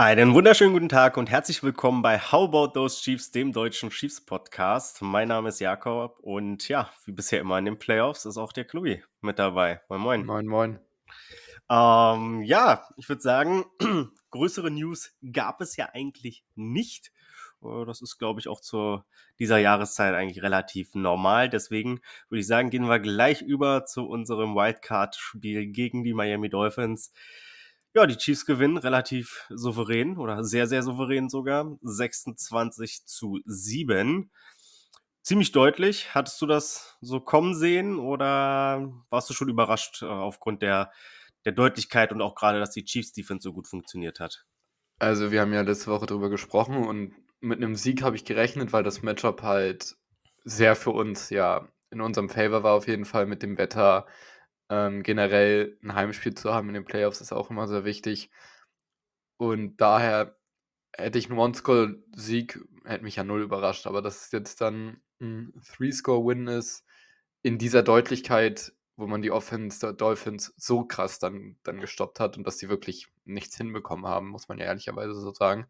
[0.00, 4.22] Einen wunderschönen guten Tag und herzlich willkommen bei How About Those Chiefs, dem deutschen Chiefs
[4.22, 5.02] Podcast.
[5.02, 8.64] Mein Name ist Jakob und ja, wie bisher immer in den Playoffs ist auch der
[8.64, 9.82] Klubi mit dabei.
[9.90, 10.24] Moin, moin.
[10.24, 10.78] Moin, moin.
[11.68, 13.66] Ähm, ja, ich würde sagen,
[14.30, 17.12] größere News gab es ja eigentlich nicht.
[17.62, 19.02] Äh, Das ist, glaube ich, auch zu
[19.38, 21.50] dieser Jahreszeit eigentlich relativ normal.
[21.50, 27.12] Deswegen würde ich sagen, gehen wir gleich über zu unserem Wildcard-Spiel gegen die Miami Dolphins.
[27.92, 31.76] Ja, die Chiefs gewinnen relativ souverän oder sehr, sehr souverän sogar.
[31.82, 34.30] 26 zu 7.
[35.22, 36.14] Ziemlich deutlich.
[36.14, 40.92] Hattest du das so kommen sehen oder warst du schon überrascht äh, aufgrund der,
[41.44, 44.46] der Deutlichkeit und auch gerade, dass die Chiefs Defense so gut funktioniert hat?
[45.00, 48.72] Also, wir haben ja letzte Woche drüber gesprochen und mit einem Sieg habe ich gerechnet,
[48.72, 49.96] weil das Matchup halt
[50.44, 54.06] sehr für uns ja in unserem Favor war auf jeden Fall mit dem Wetter.
[54.70, 58.30] Ähm, generell ein Heimspiel zu haben in den Playoffs ist auch immer sehr wichtig.
[59.36, 60.38] Und daher
[60.96, 63.86] hätte ich einen One-Score-Sieg, hätte mich ja null überrascht.
[63.86, 66.84] Aber dass es jetzt dann ein Three-Score-Win ist,
[67.42, 72.36] in dieser Deutlichkeit, wo man die Offense der Dolphins so krass dann, dann gestoppt hat
[72.36, 75.66] und dass sie wirklich nichts hinbekommen haben, muss man ja ehrlicherweise so sagen.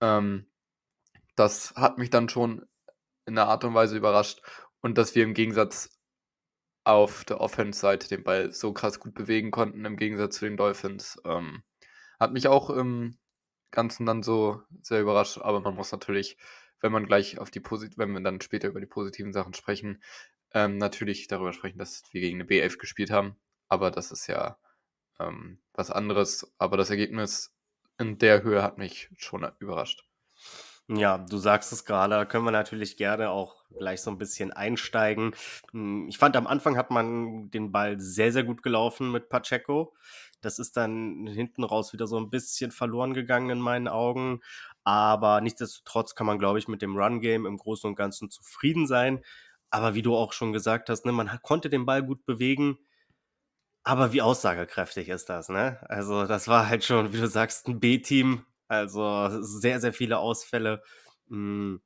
[0.00, 0.46] Ähm,
[1.36, 2.66] das hat mich dann schon
[3.26, 4.42] in einer Art und Weise überrascht.
[4.80, 5.95] Und dass wir im Gegensatz
[6.86, 11.20] auf der Offense-Seite den Ball so krass gut bewegen konnten, im Gegensatz zu den Dolphins,
[11.24, 11.64] ähm,
[12.20, 13.18] hat mich auch im
[13.72, 15.38] Ganzen dann so sehr überrascht.
[15.38, 16.38] Aber man muss natürlich,
[16.80, 20.00] wenn man gleich auf die Posit wenn wir dann später über die positiven Sachen sprechen,
[20.54, 23.36] ähm, natürlich darüber sprechen, dass wir gegen eine B11 gespielt haben.
[23.68, 24.56] Aber das ist ja
[25.18, 26.54] ähm, was anderes.
[26.58, 27.52] Aber das Ergebnis
[27.98, 30.05] in der Höhe hat mich schon überrascht.
[30.88, 34.52] Ja, du sagst es gerade, da können wir natürlich gerne auch gleich so ein bisschen
[34.52, 35.34] einsteigen.
[35.72, 39.94] Hm, Ich fand, am Anfang hat man den Ball sehr, sehr gut gelaufen mit Pacheco.
[40.42, 44.40] Das ist dann hinten raus wieder so ein bisschen verloren gegangen in meinen Augen.
[44.84, 49.24] Aber nichtsdestotrotz kann man, glaube ich, mit dem Run-Game im Großen und Ganzen zufrieden sein.
[49.70, 52.78] Aber wie du auch schon gesagt hast, ne, man konnte den Ball gut bewegen.
[53.84, 55.78] Aber wie aussagekräftig ist das, ne?
[55.88, 58.44] Also, das war halt schon, wie du sagst, ein B-Team.
[58.68, 60.82] Also sehr, sehr viele Ausfälle.
[61.28, 61.80] Hm,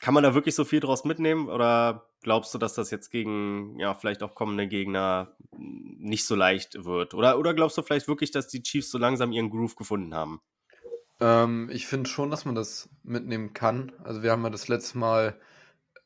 [0.00, 1.48] Kann man da wirklich so viel draus mitnehmen?
[1.48, 6.84] Oder glaubst du, dass das jetzt gegen, ja, vielleicht auch kommende Gegner nicht so leicht
[6.84, 7.14] wird?
[7.14, 10.40] Oder, oder glaubst du vielleicht wirklich, dass die Chiefs so langsam ihren Groove gefunden haben?
[11.20, 13.92] Ähm, ich finde schon, dass man das mitnehmen kann.
[14.02, 15.40] Also wir haben ja das letzte Mal,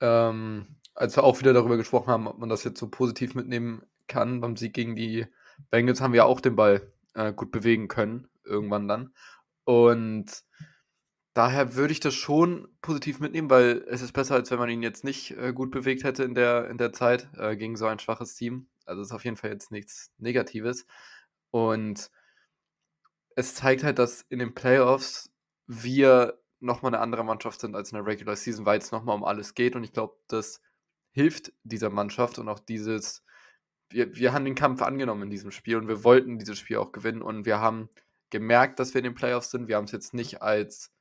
[0.01, 3.83] ähm, als wir auch wieder darüber gesprochen haben, ob man das jetzt so positiv mitnehmen
[4.07, 5.27] kann, beim Sieg gegen die
[5.71, 9.13] Bengals haben wir auch den Ball äh, gut bewegen können, irgendwann dann.
[9.69, 10.45] Und
[11.35, 14.83] daher würde ich das schon positiv mitnehmen, weil es ist besser, als wenn man ihn
[14.83, 17.99] jetzt nicht äh, gut bewegt hätte in der, in der Zeit äh, gegen so ein
[17.99, 18.71] schwaches Team.
[18.87, 20.87] Also ist auf jeden Fall jetzt nichts Negatives.
[21.51, 22.11] Und
[23.37, 25.31] es zeigt halt, dass in den Playoffs
[25.67, 29.25] wir nochmal eine andere Mannschaft sind als in der Regular Season, weil es nochmal um
[29.25, 29.77] alles geht.
[29.77, 30.63] Und ich glaube, das
[31.11, 33.23] hilft dieser Mannschaft und auch dieses,
[33.91, 36.91] wir, wir haben den Kampf angenommen in diesem Spiel und wir wollten dieses Spiel auch
[36.91, 37.91] gewinnen und wir haben
[38.31, 39.69] gemerkt, dass wir in den Playoffs sind.
[39.69, 40.93] Wir haben es jetzt nicht als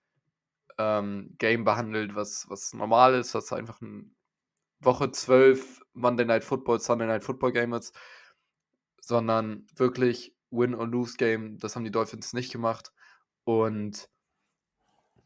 [0.78, 4.16] ähm, Game behandelt, was, was normal ist, was einfach ein
[4.80, 7.96] Woche 12 Monday Night Football, Sunday Night Football Game ist,
[9.02, 11.58] sondern wirklich Win or Lose Game.
[11.58, 12.92] Das haben die Dolphins nicht gemacht
[13.44, 14.09] und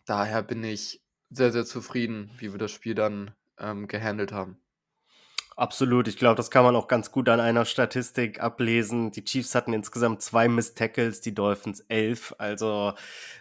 [0.05, 4.60] daher bin ich sehr, sehr zufrieden, wie wir das Spiel dann ähm, gehandelt haben.
[5.57, 6.07] Absolut.
[6.07, 9.11] Ich glaube, das kann man auch ganz gut an einer Statistik ablesen.
[9.11, 12.33] Die Chiefs hatten insgesamt zwei Miss Tackles, die Dolphins elf.
[12.37, 12.93] Also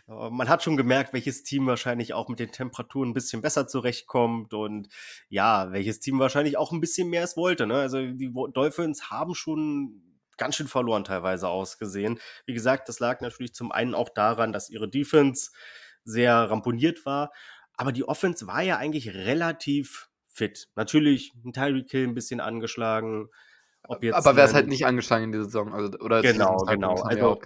[0.09, 3.69] äh, man hat schon gemerkt, welches Team wahrscheinlich auch mit den Temperaturen ein bisschen besser
[3.69, 4.89] zurechtkommt und
[5.29, 7.67] ja, welches Team wahrscheinlich auch ein bisschen mehr es wollte.
[7.67, 7.77] Ne?
[7.77, 10.03] Also die Dolphins haben schon
[10.37, 12.19] ganz schön verloren teilweise ausgesehen.
[12.45, 15.51] Wie gesagt, das lag natürlich zum einen auch daran, dass ihre Defense
[16.03, 17.31] sehr ramponiert war,
[17.75, 20.69] aber die Offense war ja eigentlich relativ fit.
[20.77, 23.29] Natürlich ein Tyreek Hill ein bisschen angeschlagen.
[23.89, 25.73] Ob jetzt, Aber wer ist halt ähm, nicht angeschlagen in dieser Saison?
[25.73, 26.95] Also, oder Genau, genau.
[26.95, 27.41] Also-.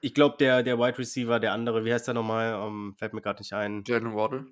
[0.00, 2.54] Ich glaube, der, der Wide Receiver, der andere, wie heißt der nochmal?
[2.54, 3.82] Ähm, fällt mir gerade nicht ein.
[3.86, 4.46] Jalen Waddle.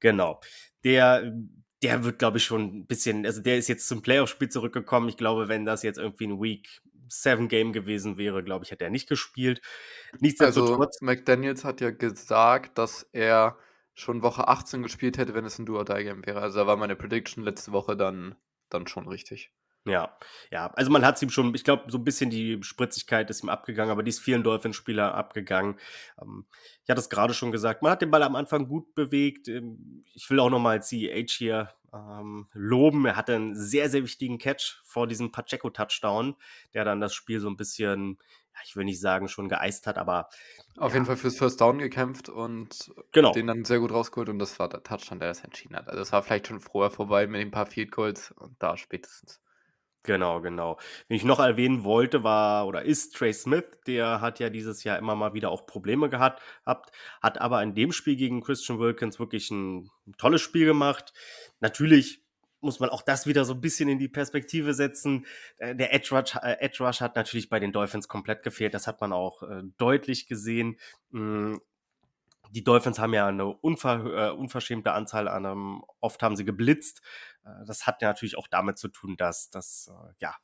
[0.00, 0.40] Genau.
[0.82, 1.32] Der,
[1.82, 5.08] der wird, glaube ich, schon ein bisschen, also der ist jetzt zum Playoff-Spiel zurückgekommen.
[5.08, 8.84] Ich glaube, wenn das jetzt irgendwie ein Week 7 Game gewesen wäre, glaube ich, hätte
[8.84, 9.60] er nicht gespielt.
[10.12, 13.56] Also, Nichtsdestotrotz, McDaniels hat ja gesagt, dass er
[13.98, 16.40] schon Woche 18 gespielt hätte, wenn es ein Do-or-Die-Game wäre.
[16.40, 18.36] Also, da war meine Prediction letzte Woche dann,
[18.70, 19.50] dann schon richtig.
[19.88, 20.14] Ja,
[20.50, 23.42] ja, also man hat es ihm schon, ich glaube, so ein bisschen die Spritzigkeit ist
[23.42, 25.78] ihm abgegangen, aber die ist vielen Dolphins-Spielern abgegangen.
[26.20, 26.44] Ähm,
[26.84, 29.48] ich hatte es gerade schon gesagt, man hat den Ball am Anfang gut bewegt.
[29.48, 33.06] Ähm, ich will auch nochmal CEH hier ähm, loben.
[33.06, 36.36] Er hatte einen sehr, sehr wichtigen Catch vor diesem Pacheco-Touchdown,
[36.74, 38.18] der dann das Spiel so ein bisschen,
[38.64, 40.28] ich will nicht sagen, schon geeist hat, aber
[40.76, 43.32] Auf jeden Fall fürs First Down gekämpft und genau.
[43.32, 45.88] den dann sehr gut rausgeholt und das war der Touchdown, der das entschieden hat.
[45.88, 49.40] Also es war vielleicht schon vorher vorbei mit ein paar Field Goals und da spätestens.
[50.04, 50.78] Genau, genau.
[51.08, 53.64] Wen ich noch erwähnen wollte, war oder ist Trey Smith.
[53.86, 57.74] Der hat ja dieses Jahr immer mal wieder auch Probleme gehabt, habt, hat aber in
[57.74, 61.12] dem Spiel gegen Christian Wilkins wirklich ein, ein tolles Spiel gemacht.
[61.60, 62.24] Natürlich
[62.60, 65.26] muss man auch das wieder so ein bisschen in die Perspektive setzen.
[65.58, 68.74] Äh, Der Edge Rush, äh, Edge Rush hat natürlich bei den Dolphins komplett gefehlt.
[68.74, 70.78] Das hat man auch äh, deutlich gesehen.
[71.10, 71.56] Mm,
[72.50, 77.02] die Dolphins haben ja eine unver unverschämte Anzahl an, ähm, oft haben sie geblitzt.
[77.66, 80.34] Das hat ja natürlich auch damit zu tun, dass, dass ja,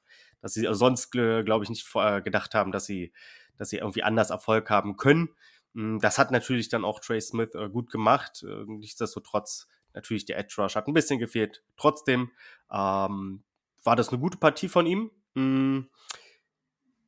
[0.41, 1.91] dass sie sonst, glaube ich, nicht
[2.25, 3.13] gedacht haben, dass sie,
[3.57, 5.31] dass sie irgendwie anders Erfolg haben können.
[5.73, 8.45] Mm, Das hat natürlich dann auch Trey Smith gut gemacht.
[8.67, 11.63] Nichtsdestotrotz, natürlich der Edge Rush hat ein bisschen gefehlt.
[11.77, 12.31] Trotzdem
[12.71, 13.45] ähm,
[13.85, 15.11] war das eine gute Partie von ihm.
[15.35, 15.83] Mm,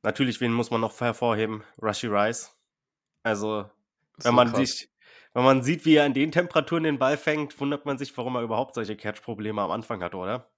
[0.03, 1.65] Natürlich, wen muss man noch hervorheben?
[1.83, 2.55] Rushy Rice.
[3.25, 3.69] Also,
[4.23, 4.79] wenn So man krass.
[4.79, 4.91] sich,
[5.35, 8.37] wenn man sieht, wie er in den Temperaturen den Ball fängt, wundert man sich, warum
[8.37, 10.51] er überhaupt solche Catch-Probleme am Anfang hatte, oder?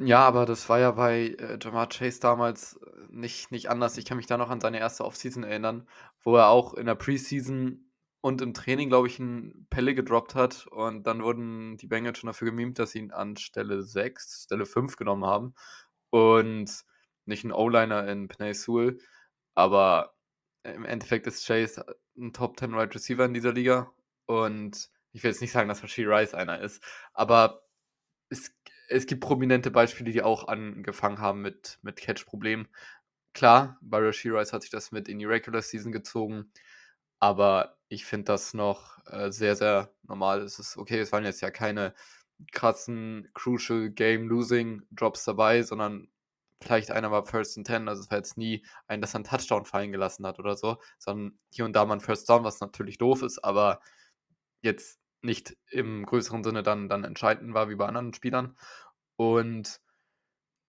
[0.00, 3.96] Ja, aber das war ja bei äh, Jamar Chase damals äh, nicht, nicht anders.
[3.96, 5.88] Ich kann mich da noch an seine erste Offseason erinnern,
[6.22, 7.87] wo er auch in der Preseason
[8.20, 10.66] und im Training, glaube ich, einen Pelle gedroppt hat.
[10.66, 14.66] Und dann wurden die Bengals schon dafür gemimt, dass sie ihn an Stelle 6, Stelle
[14.66, 15.54] 5 genommen haben.
[16.10, 16.84] Und
[17.26, 18.98] nicht einen O-Liner in Penay Sewell.
[19.54, 20.14] Aber
[20.62, 21.84] im Endeffekt ist Chase
[22.16, 23.92] ein Top 10 Wide Receiver in dieser Liga.
[24.26, 26.82] Und ich will jetzt nicht sagen, dass Rashee Rice einer ist,
[27.12, 27.62] aber
[28.28, 28.54] es,
[28.88, 32.68] es gibt prominente Beispiele, die auch angefangen haben mit, mit Catch-Problemen.
[33.32, 36.52] Klar, bei Rashee Rice hat sich das mit in die Regular Season gezogen,
[37.20, 40.42] aber ich finde das noch äh, sehr, sehr normal.
[40.42, 41.94] Es ist okay, es waren jetzt ja keine
[42.52, 46.08] krassen Crucial Game Losing Drops dabei, sondern
[46.62, 49.24] vielleicht einer war First and Ten, also es war jetzt nie ein, dass er einen
[49.24, 52.60] Touchdown fallen gelassen hat oder so, sondern hier und da mal ein First Down, was
[52.60, 53.80] natürlich doof ist, aber
[54.62, 58.56] jetzt nicht im größeren Sinne dann, dann entscheidend war wie bei anderen Spielern.
[59.16, 59.80] Und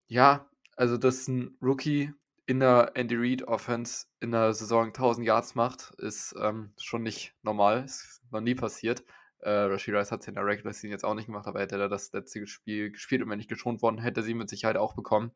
[0.08, 2.12] ja, also dass ein Rookie
[2.50, 7.32] in der Andy Reid Offense in der Saison 1000 Yards macht, ist ähm, schon nicht
[7.42, 7.84] normal.
[7.84, 9.04] Ist noch nie passiert.
[9.38, 11.78] Äh, Rashid Rice hat es in der Regular Season jetzt auch nicht gemacht, aber hätte
[11.78, 14.76] er das letzte Spiel gespielt und wenn nicht geschont worden, hätte er sie mit Sicherheit
[14.76, 15.30] auch bekommen.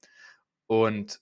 [0.66, 1.20] Und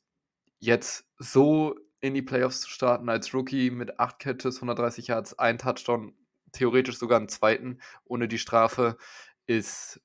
[0.61, 5.59] jetzt so in die Playoffs zu starten als Rookie mit 8 Catches, 130 Yards, ein
[5.59, 6.15] Touchdown,
[6.53, 8.97] theoretisch sogar einen zweiten ohne die Strafe,
[9.45, 10.01] ist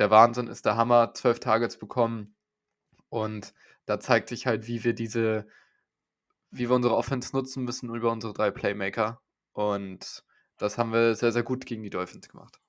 [0.00, 1.14] der Wahnsinn, ist der Hammer.
[1.14, 2.34] 12 Targets bekommen
[3.10, 3.54] und
[3.90, 5.48] da zeigt sich halt, wie wir diese,
[6.52, 9.20] wie wir unsere Offense nutzen müssen über unsere drei Playmaker.
[9.52, 10.22] Und
[10.58, 12.60] das haben wir sehr, sehr gut gegen die Dolphins gemacht.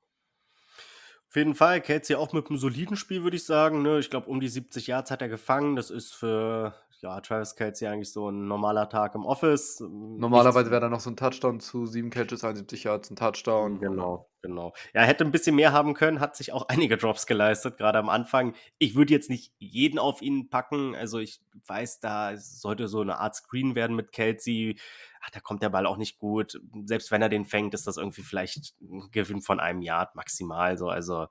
[1.29, 3.83] Auf jeden Fall, Kelsey auch mit einem soliden Spiel, würde ich sagen.
[3.83, 3.99] Ne?
[3.99, 5.75] Ich glaube, um die 70 Yards hat er gefangen.
[5.75, 9.79] Das ist für ja, Travis Kelsey eigentlich so ein normaler Tag im Office.
[9.79, 13.79] Normalerweise wäre da noch so ein Touchdown zu 7 Catches, 71 Yards, ein Touchdown.
[13.79, 14.73] Genau, genau.
[14.93, 18.09] Ja, hätte ein bisschen mehr haben können, hat sich auch einige Drops geleistet, gerade am
[18.09, 18.55] Anfang.
[18.77, 20.95] Ich würde jetzt nicht jeden auf ihn packen.
[20.95, 24.77] Also ich weiß, da sollte so eine Art Screen werden mit Kelsey.
[25.21, 26.59] Ach, da kommt der Ball auch nicht gut.
[26.85, 30.77] Selbst wenn er den fängt, ist das irgendwie vielleicht ein Gewinn von einem Yard maximal.
[30.77, 31.27] So, also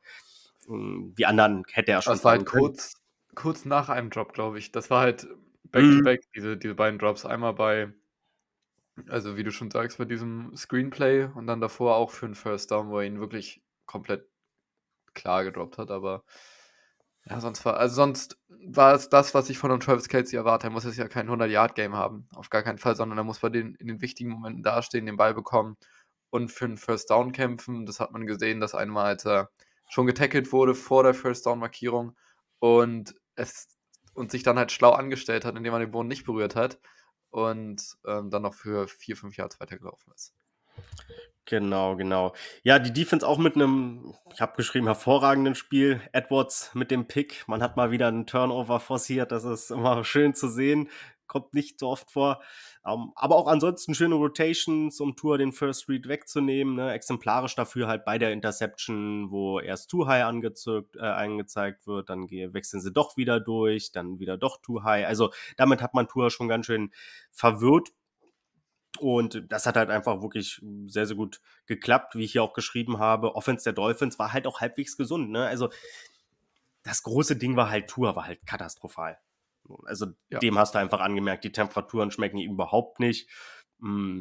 [0.69, 2.13] mh, die anderen hätte er schon.
[2.13, 2.95] Das war halt kurz,
[3.35, 4.73] kurz nach einem Drop, glaube ich.
[4.73, 5.27] Das war halt
[5.71, 7.25] back-to-back, diese, diese beiden Drops.
[7.25, 7.93] Einmal bei,
[9.09, 12.71] also wie du schon sagst, bei diesem Screenplay und dann davor auch für einen First
[12.71, 14.29] Down, wo er ihn wirklich komplett
[15.15, 15.91] klar gedroppt hat.
[15.91, 16.25] Aber
[17.27, 20.67] ja, sonst war, also sonst war es das, was ich von einem Travis Kelsey erwarte.
[20.69, 23.51] Er muss jetzt ja kein 100-Yard-Game haben, auf gar keinen Fall, sondern er muss bei
[23.51, 25.77] den in den wichtigen Momenten dastehen, den Ball bekommen
[26.31, 27.87] und für einen First Down kämpfen.
[27.87, 29.51] Das hat man gesehen, dass einmal, als er
[29.89, 32.17] schon getackelt wurde vor der First Down-Markierung
[32.59, 33.69] und es
[34.15, 36.81] und sich dann halt schlau angestellt hat, indem er den Boden nicht berührt hat
[37.31, 40.35] und ähm, dann noch für vier, fünf Yards weitergelaufen ist.
[41.47, 42.33] Genau, genau.
[42.63, 46.01] Ja, die Defense auch mit einem, ich habe geschrieben, hervorragenden Spiel.
[46.13, 47.43] Edwards mit dem Pick.
[47.49, 49.33] Man hat mal wieder einen Turnover forciert.
[49.33, 50.89] Das ist immer schön zu sehen.
[51.31, 52.43] Kommt nicht so oft vor.
[52.83, 56.75] Um, aber auch ansonsten schöne Rotations, um Tour den First Read wegzunehmen.
[56.75, 56.93] Ne?
[56.93, 62.29] Exemplarisch dafür halt bei der Interception, wo erst Too High angezeigt, äh, angezeigt wird, dann
[62.29, 65.07] wechseln sie doch wieder durch, dann wieder doch Too High.
[65.07, 66.91] Also damit hat man Tour schon ganz schön
[67.31, 67.91] verwirrt.
[68.99, 72.99] Und das hat halt einfach wirklich sehr, sehr gut geklappt, wie ich hier auch geschrieben
[72.99, 73.37] habe.
[73.37, 75.31] Offense der Dolphins war halt auch halbwegs gesund.
[75.31, 75.47] Ne?
[75.47, 75.69] Also
[76.83, 79.17] das große Ding war halt, Tour war halt katastrophal.
[79.87, 80.39] Also Ja.
[80.41, 83.29] dem hast du einfach angemerkt, die Temperaturen schmecken ihm überhaupt nicht.
[83.79, 84.21] Mm,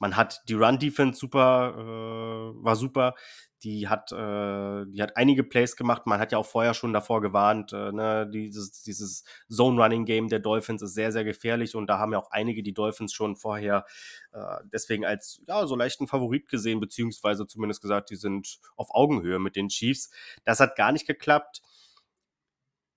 [0.00, 3.14] Man hat die Run-Defense super, äh, war super.
[3.62, 6.02] Die hat, äh, die hat einige Plays gemacht.
[6.06, 10.82] Man hat ja auch vorher schon davor gewarnt, äh, ne, dieses, dieses Zone-Running-Game der Dolphins
[10.82, 13.86] ist sehr, sehr gefährlich und da haben ja auch einige die Dolphins schon vorher
[14.32, 19.38] äh, deswegen als ja, so leichten Favorit gesehen, beziehungsweise zumindest gesagt, die sind auf Augenhöhe
[19.38, 20.10] mit den Chiefs.
[20.44, 21.62] Das hat gar nicht geklappt.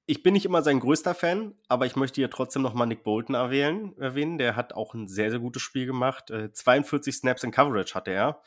[0.10, 3.36] Ich bin nicht immer sein größter Fan, aber ich möchte hier trotzdem nochmal Nick Bolton
[3.36, 4.38] erwähnen, erwähnen.
[4.38, 6.32] Der hat auch ein sehr, sehr gutes Spiel gemacht.
[6.32, 8.42] Äh, 42 Snaps in Coverage hatte er.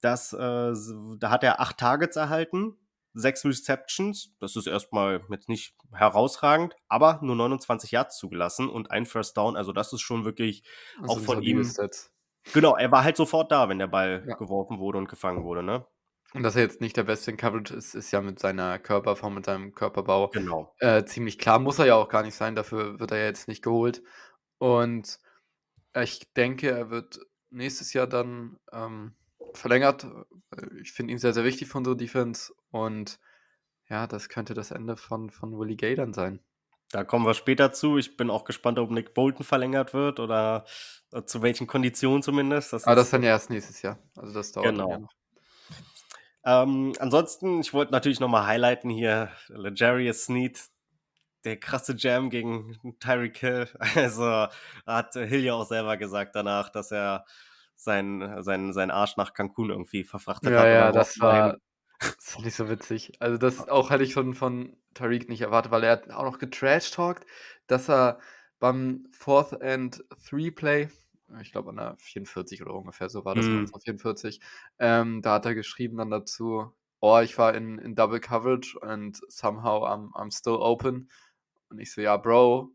[0.00, 0.72] Das, äh,
[1.18, 2.76] da hat er acht Targets erhalten,
[3.14, 4.32] sechs Receptions.
[4.38, 9.56] Das ist erstmal jetzt nicht herausragend, aber nur 29 Yards zugelassen und ein First Down.
[9.56, 10.62] Also das ist schon wirklich
[11.00, 11.64] Also auch von ihm.
[11.64, 12.12] Stats.
[12.52, 14.36] Genau, er war halt sofort da, wenn der Ball Ja.
[14.36, 15.84] geworfen wurde und gefangen wurde, ne?
[16.34, 19.34] Und dass er jetzt nicht der Beste in Coverage ist, ist ja mit seiner Körperform,
[19.34, 20.74] mit seinem Körperbau Genau.
[20.78, 21.58] äh, ziemlich klar.
[21.58, 24.02] Muss er ja auch gar nicht sein, dafür wird er ja jetzt nicht geholt.
[24.58, 25.18] Und
[25.94, 27.20] ich denke, er wird
[27.50, 29.14] nächstes Jahr dann ähm,
[29.52, 30.06] verlängert.
[30.80, 32.52] Ich finde ihn sehr, sehr wichtig für unsere Defense.
[32.70, 33.18] Und
[33.90, 36.40] ja, das könnte das Ende von, von Willie Gay dann sein.
[36.92, 37.98] Da kommen wir später zu.
[37.98, 40.64] Ich bin auch gespannt, ob Nick Bolton verlängert wird oder
[41.12, 42.72] äh, zu welchen Konditionen zumindest.
[42.72, 43.98] Das Aber das ist, dann ja erst nächstes Jahr.
[44.16, 44.98] Also das dauert dann ja Genau.
[45.00, 45.12] noch.
[46.44, 50.60] Ähm, ansonsten, ich wollte natürlich nochmal highlighten hier, Legarius Sneed,
[51.44, 53.68] der krasse Jam gegen Tyreek Hill.
[53.96, 54.48] Also
[54.86, 57.24] hat Hill ja auch selber gesagt danach, dass er
[57.76, 60.68] seinen sein, sein Arsch nach Cancun irgendwie verfrachtet Ja, hat.
[60.68, 61.58] ja, das war,
[62.16, 63.12] das fand ich so witzig.
[63.20, 66.38] Also das auch hätte ich von, von Tariq nicht erwartet, weil er hat auch noch
[66.38, 67.26] getrash-talkt,
[67.66, 68.20] dass er
[68.60, 70.88] beim Fourth and Three Play,
[71.40, 73.64] ich glaube an der 44 oder ungefähr so war das, Mhm.
[73.64, 73.66] mm.
[73.84, 74.40] 44,
[74.78, 79.20] ähm, da hat er geschrieben dann dazu, oh, ich war in, in Double Coverage and
[79.28, 81.10] somehow I'm, I'm still open.
[81.70, 82.70] Und ich so, ja, Bro,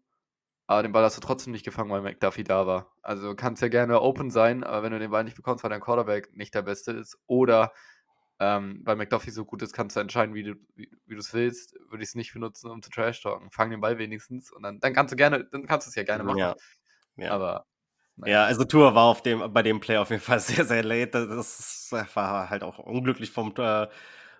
[0.67, 2.93] aber den Ball hast du trotzdem nicht gefangen, weil McDuffie da war.
[3.01, 5.81] Also kannst ja gerne open sein, aber wenn du den Ball nicht bekommst, weil dein
[5.81, 7.71] Quarterback nicht der Beste ist oder
[8.39, 11.73] ähm, weil McDuffie so gut ist, kannst du entscheiden, wie du wie, wie es willst,
[11.89, 13.49] würde ich es nicht benutzen, um zu trash talken.
[13.51, 16.03] Fang den Ball wenigstens und dann, dann kannst du gerne, dann kannst du es ja
[16.03, 16.39] gerne machen.
[16.39, 16.55] Ja,
[17.17, 17.31] ja.
[17.31, 17.65] Aber
[18.25, 21.27] Ja, also Tour war auf dem, bei dem Play auf jeden Fall sehr, sehr late.
[21.27, 23.87] Das ist- war halt auch unglücklich vom, äh,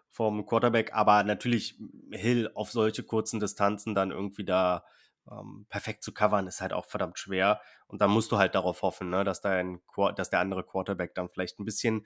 [0.09, 1.75] vom Quarterback, aber natürlich
[2.11, 4.83] Hill auf solche kurzen Distanzen dann irgendwie da
[5.29, 7.61] ähm, perfekt zu covern, ist halt auch verdammt schwer.
[7.87, 9.79] Und dann musst du halt darauf hoffen, ne, dass, dein,
[10.15, 12.05] dass der andere Quarterback dann vielleicht ein bisschen,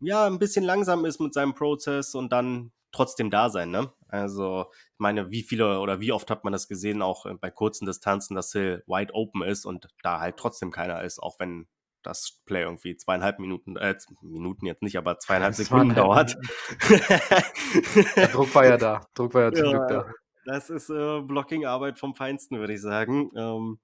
[0.00, 3.92] ja, ein bisschen langsam ist mit seinem Prozess und dann trotzdem da sein, ne?
[4.08, 7.50] Also, ich meine, wie viele oder wie oft hat man das gesehen, auch äh, bei
[7.50, 11.68] kurzen Distanzen, dass Hill wide open ist und da halt trotzdem keiner ist, auch wenn
[12.06, 16.36] das Play irgendwie zweieinhalb Minuten, äh, Minuten jetzt nicht, aber zweieinhalb Sekunden Zweieinhalb dauert.
[18.16, 19.06] Der Druck war ja da.
[19.14, 20.12] Druck war ja zum Ja, Glück da.
[20.46, 23.30] Das ist äh, Blocking-Arbeit vom Feinsten, würde ich sagen.
[23.36, 23.80] Ähm,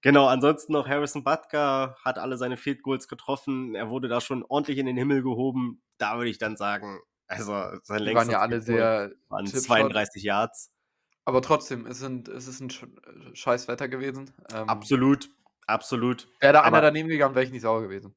[0.00, 3.74] genau, ansonsten noch Harrison Butker hat alle seine Field Goals getroffen.
[3.74, 5.82] Er wurde da schon ordentlich in den Himmel gehoben.
[5.98, 7.52] Da würde ich dann sagen, also
[7.82, 9.64] sein Die waren ja alle Goal sehr waren Chipshot.
[9.64, 10.70] 32 Yards.
[11.24, 12.86] Aber trotzdem, es, sind, es ist ein sch
[13.32, 14.30] scheiß Wetter gewesen.
[14.52, 15.30] Ähm, Absolut,
[15.66, 16.28] absolut.
[16.40, 18.14] Wäre da einer daneben gegangen, wäre ich nicht sauer gewesen.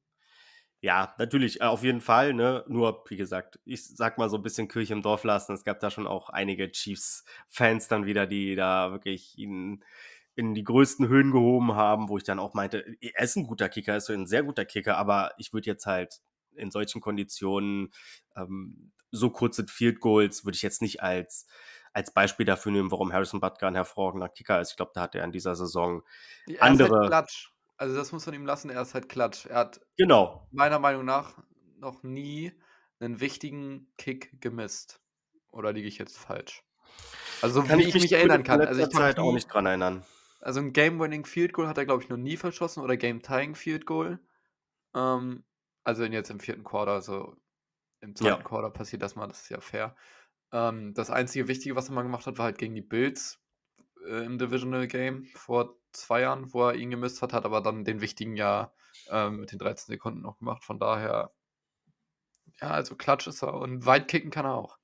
[0.80, 2.64] Ja, natürlich, äh, auf jeden Fall, ne?
[2.68, 5.52] Nur, wie gesagt, ich sag mal so ein bisschen Kirche im Dorf lassen.
[5.52, 9.82] Es gab da schon auch einige Chiefs-Fans dann wieder, die da wirklich ihn
[10.36, 13.68] in die größten Höhen gehoben haben, wo ich dann auch meinte, er ist ein guter
[13.68, 16.20] Kicker, er ist ein sehr guter Kicker, aber ich würde jetzt halt
[16.54, 17.90] in solchen Konditionen
[18.36, 21.46] ähm, so kurze Field Goals würde ich jetzt nicht als,
[21.92, 24.70] als Beispiel dafür nehmen, warum Harrison Butker ein hervorragender Kicker ist.
[24.72, 26.02] Ich glaube, da hat er in dieser Saison
[26.46, 26.90] Er ist andere.
[26.90, 27.50] halt klatsch.
[27.76, 29.46] Also das muss man ihm lassen, er ist halt klatsch.
[29.46, 31.38] Er hat Genau, meiner Meinung nach
[31.78, 32.52] noch nie
[33.00, 35.00] einen wichtigen Kick gemisst.
[35.52, 36.64] Oder liege ich jetzt falsch?
[37.40, 38.64] Also kann wie ich ich mich erinnern in kann.
[38.64, 40.04] Also ich kann Zeit mich auch nie, nicht dran erinnern.
[40.40, 43.86] also ein Game-Winning Field Goal hat er, glaube ich, noch nie verschossen oder Game-Tying Field
[43.86, 44.20] Goal.
[44.94, 45.44] Ähm,
[45.84, 47.36] also jetzt im vierten Quarter, also
[48.00, 48.42] im zweiten Ja.
[48.42, 49.96] Quarter passiert das mal, das ist ja fair.
[50.52, 53.40] Ähm, das einzige Wichtige, was er mal gemacht hat, war halt gegen die Bills
[54.06, 57.84] äh, im Divisional Game vor zwei Jahren, wo er ihn gemisst hat, hat aber dann
[57.84, 58.72] den wichtigen ja
[59.10, 60.64] ähm, mit den 13 Sekunden noch gemacht.
[60.64, 61.32] Von daher,
[62.60, 64.77] ja, also Klatsch ist er und weit kicken kann er auch.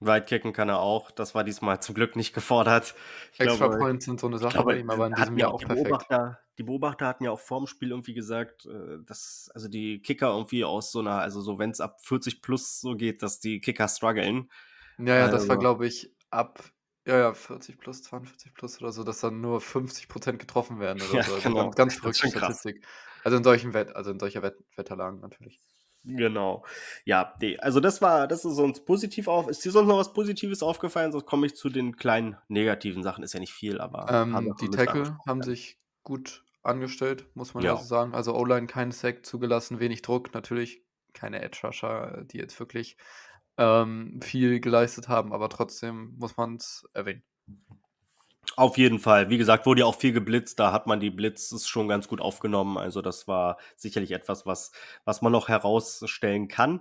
[0.00, 1.10] Weitkicken kann er auch.
[1.10, 2.94] Das war diesmal zum Glück nicht gefordert.
[3.32, 5.46] Ich Extra glaube, Points sind so eine Sache glaube, bei ihm, aber in diesem ja
[5.46, 5.88] Jahr auch die perfekt.
[5.88, 10.28] Beobachter, die Beobachter hatten ja auch vorm Spiel irgendwie gesagt, äh, dass also die Kicker
[10.28, 13.60] irgendwie aus so einer, also so wenn es ab 40 plus so geht, dass die
[13.60, 14.50] Kicker strugglen.
[14.98, 16.62] Ja, ja, das war, Also, glaube ich, ab
[17.06, 21.14] ja, ja, 40 plus, 42 plus oder so, dass dann nur 50% getroffen werden oder
[21.14, 21.34] ja, so.
[21.34, 21.70] Also genau.
[21.70, 22.28] ganz, ganz verrückte.
[22.28, 22.84] Statistik.
[23.22, 25.60] Also in solchen Wett, also in solcher Wett Wetterlagen natürlich.
[26.06, 26.64] Genau.
[27.04, 29.48] Ja, nee, also das war, das ist uns positiv auf.
[29.48, 31.10] Ist dir sonst noch was Positives aufgefallen?
[31.10, 33.24] Sonst komme ich zu den kleinen negativen Sachen.
[33.24, 37.74] Ist ja nicht viel, aber ähm, die Tackle haben sich gut angestellt, muss man ja.
[37.74, 38.14] also sagen.
[38.14, 40.82] Also O-Line kein Sack zugelassen, wenig Druck, natürlich
[41.12, 42.96] keine Edge Rusher, die jetzt wirklich
[43.56, 47.22] ähm, viel geleistet haben, aber trotzdem muss man es erwähnen.
[48.56, 49.28] Auf jeden Fall.
[49.28, 50.58] Wie gesagt, wurde ja auch viel geblitzt.
[50.58, 52.78] Da hat man die Blitzes schon ganz gut aufgenommen.
[52.78, 54.72] Also das war sicherlich etwas, was,
[55.04, 56.80] was man noch herausstellen kann.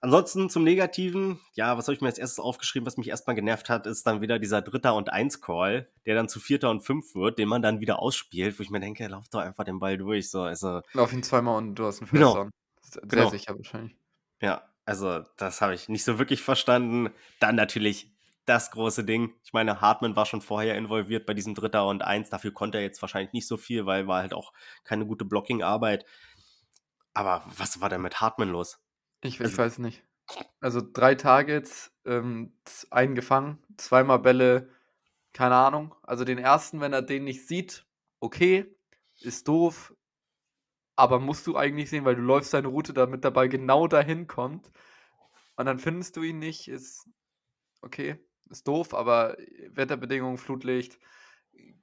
[0.00, 3.68] Ansonsten zum Negativen, ja, was habe ich mir als erstes aufgeschrieben, was mich erstmal genervt
[3.68, 7.14] hat, ist dann wieder dieser Dritter und Eins Call, der dann zu Vierter und Fünf
[7.14, 9.96] wird, den man dann wieder ausspielt, wo ich mir denke, lauf doch einfach den Ball
[9.96, 10.30] durch.
[10.30, 12.48] So, also, lauf ihn zweimal und du hast einen First genau.
[12.82, 13.30] Sehr genau.
[13.30, 13.96] sicher wahrscheinlich.
[14.40, 17.10] Ja, also das habe ich nicht so wirklich verstanden.
[17.40, 18.13] Dann natürlich
[18.44, 19.34] das große Ding.
[19.42, 22.30] Ich meine, Hartmann war schon vorher involviert bei diesem Dritter und Eins.
[22.30, 24.52] Dafür konnte er jetzt wahrscheinlich nicht so viel, weil war halt auch
[24.84, 26.04] keine gute Blocking-Arbeit.
[27.14, 28.78] Aber was war denn mit Hartmann los?
[29.22, 30.02] Ich, ich also, weiß nicht.
[30.60, 32.56] Also drei Targets, ähm,
[32.90, 34.68] einen gefangen, zweimal Bälle,
[35.32, 35.94] keine Ahnung.
[36.02, 37.86] Also den ersten, wenn er den nicht sieht,
[38.20, 38.66] okay,
[39.20, 39.94] ist doof,
[40.96, 44.26] aber musst du eigentlich sehen, weil du läufst deine Route, damit der Ball genau dahin
[44.26, 44.70] kommt.
[45.56, 47.08] Und dann findest du ihn nicht, ist
[47.80, 48.18] okay
[48.50, 49.36] ist doof, aber
[49.68, 50.98] Wetterbedingungen, Flutlicht,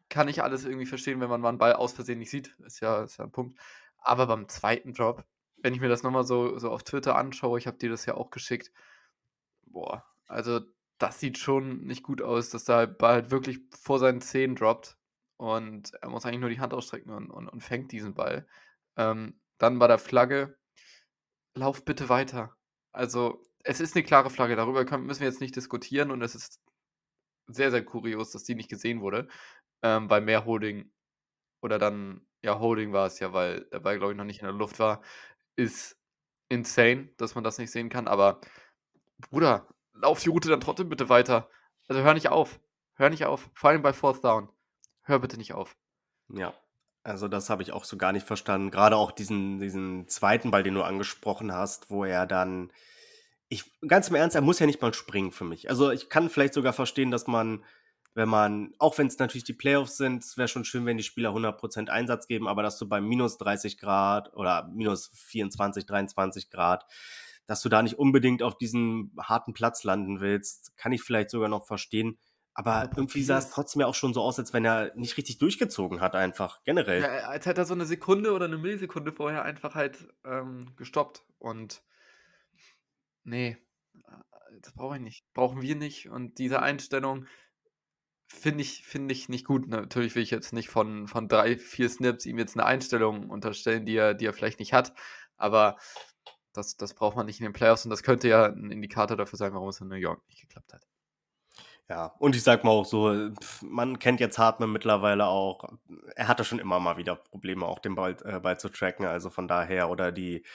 [0.09, 2.55] kann ich alles irgendwie verstehen, wenn man mal einen Ball aus Versehen nicht sieht.
[2.65, 3.57] Ist ja, ist ja ein Punkt.
[3.97, 5.23] Aber beim zweiten Drop,
[5.57, 8.15] wenn ich mir das nochmal so, so auf Twitter anschaue, ich habe dir das ja
[8.15, 8.71] auch geschickt,
[9.65, 10.61] boah, also
[10.97, 14.97] das sieht schon nicht gut aus, dass der Ball halt wirklich vor seinen Zehen droppt
[15.37, 18.47] und er muss eigentlich nur die Hand ausstrecken und, und, und fängt diesen Ball.
[18.97, 20.57] Ähm, dann bei der Flagge,
[21.55, 22.55] lauf bitte weiter.
[22.91, 26.35] Also es ist eine klare Flagge, darüber können, müssen wir jetzt nicht diskutieren und es
[26.35, 26.61] ist
[27.47, 29.27] sehr, sehr kurios, dass die nicht gesehen wurde.
[29.83, 30.91] Ähm, bei mehr Holding
[31.61, 34.45] oder dann, ja, Holding war es ja, weil der Ball, glaube ich, noch nicht in
[34.47, 35.01] der Luft war,
[35.55, 35.97] ist
[36.49, 38.07] insane, dass man das nicht sehen kann.
[38.07, 38.41] Aber
[39.29, 41.49] Bruder, lauf die Route dann trotzdem bitte weiter.
[41.87, 42.59] Also hör nicht auf.
[42.95, 43.49] Hör nicht auf.
[43.53, 44.49] Vor allem bei Fourth Down.
[45.01, 45.75] Hör bitte nicht auf.
[46.29, 46.53] Ja,
[47.03, 48.71] also das habe ich auch so gar nicht verstanden.
[48.71, 52.71] Gerade auch diesen, diesen zweiten Ball, den du angesprochen hast, wo er dann
[53.51, 55.69] ich, ganz im Ernst, er muss ja nicht mal springen für mich.
[55.69, 57.65] Also ich kann vielleicht sogar verstehen, dass man,
[58.13, 61.03] wenn man, auch wenn es natürlich die Playoffs sind, es wäre schon schön, wenn die
[61.03, 66.49] Spieler 100% Einsatz geben, aber dass du bei minus 30 Grad oder minus 24, 23
[66.49, 66.85] Grad,
[67.45, 71.49] dass du da nicht unbedingt auf diesem harten Platz landen willst, kann ich vielleicht sogar
[71.49, 72.17] noch verstehen.
[72.53, 75.17] Aber, aber irgendwie sah es trotzdem ja auch schon so aus, als wenn er nicht
[75.17, 77.01] richtig durchgezogen hat, einfach generell.
[77.01, 81.23] Ja, als hätte er so eine Sekunde oder eine Millisekunde vorher einfach halt ähm, gestoppt.
[81.37, 81.81] Und
[83.23, 83.57] Nee,
[83.93, 85.25] äh, das brauche ich nicht.
[85.33, 86.09] Brauchen wir nicht.
[86.09, 87.25] Und diese Einstellung
[88.27, 89.67] finde ich, finde ich nicht gut.
[89.67, 93.85] Natürlich will ich jetzt nicht von, von drei, vier Snips ihm jetzt eine Einstellung unterstellen,
[93.85, 94.93] die er, die er vielleicht nicht hat.
[95.37, 95.77] Aber
[96.53, 99.37] das, das braucht man nicht in den Playoffs und das könnte ja ein Indikator dafür
[99.37, 100.85] sein, warum es in New York nicht geklappt hat.
[101.89, 103.31] Ja, und ich sag mal auch so,
[103.61, 105.65] man kennt jetzt Hartmann mittlerweile auch.
[106.15, 109.05] Er hatte schon immer mal wieder Probleme, auch den Ball, äh, Ball zu tracken.
[109.05, 110.45] Also von daher, oder die,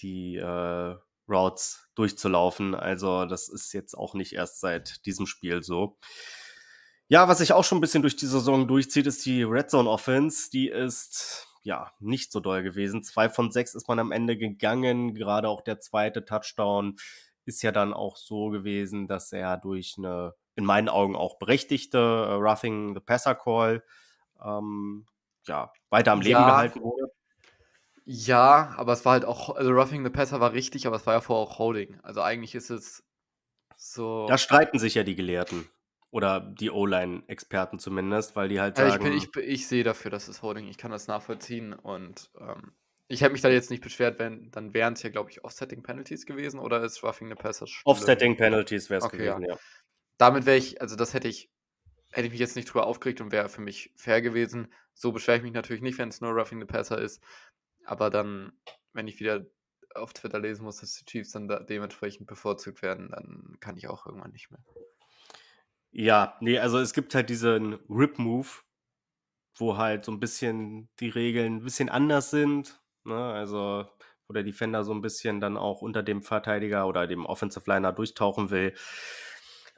[0.00, 0.96] die äh,
[1.28, 2.74] Routes durchzulaufen.
[2.74, 5.98] Also das ist jetzt auch nicht erst seit diesem Spiel so.
[7.08, 9.90] Ja, was sich auch schon ein bisschen durch die Saison durchzieht, ist die Red Zone
[9.90, 10.50] Offense.
[10.50, 13.02] Die ist ja nicht so doll gewesen.
[13.02, 15.14] Zwei von sechs ist man am Ende gegangen.
[15.14, 16.96] Gerade auch der zweite Touchdown
[17.44, 21.98] ist ja dann auch so gewesen, dass er durch eine in meinen Augen auch berechtigte
[21.98, 23.82] uh, Roughing the Passer Call
[24.44, 25.06] ähm,
[25.46, 27.12] ja, weiter am Leben ja, gehalten wurde.
[28.04, 31.14] Ja, aber es war halt auch, also Roughing the Passer war richtig, aber es war
[31.14, 31.98] ja vorher auch Holding.
[32.02, 33.04] Also eigentlich ist es
[33.76, 34.26] so.
[34.26, 35.68] Da streiten sich ja die Gelehrten.
[36.12, 39.12] Oder die O-Line-Experten zumindest, weil die halt ja, sagen.
[39.12, 40.66] Ich, ich, ich sehe dafür, dass es Holding.
[40.66, 42.72] Ich kann das nachvollziehen und ähm,
[43.06, 45.82] ich hätte mich da jetzt nicht beschwert, wenn, dann wären es ja, glaube ich, Offsetting
[45.82, 49.54] Penalties gewesen oder ist Roughing the Passer Offsetting Penalties wäre es okay, gewesen, ja.
[49.54, 49.58] ja.
[50.16, 51.50] Damit wäre ich, also das hätte ich,
[52.12, 54.72] hätte ich mich jetzt nicht drüber aufgeregt und wäre für mich fair gewesen.
[54.94, 57.20] So beschwere ich mich natürlich nicht, wenn es nur Roughing the Passer ist.
[57.84, 58.52] Aber dann,
[58.92, 59.46] wenn ich wieder
[59.94, 63.88] auf Twitter lesen muss, dass die Chiefs dann da dementsprechend bevorzugt werden, dann kann ich
[63.88, 64.60] auch irgendwann nicht mehr.
[65.92, 68.48] Ja, nee, also es gibt halt diesen Rip-Move,
[69.56, 72.80] wo halt so ein bisschen die Regeln ein bisschen anders sind.
[73.04, 73.16] Ne?
[73.16, 73.86] Also,
[74.28, 77.92] wo der Defender so ein bisschen dann auch unter dem Verteidiger oder dem Offensive Liner
[77.92, 78.74] durchtauchen will.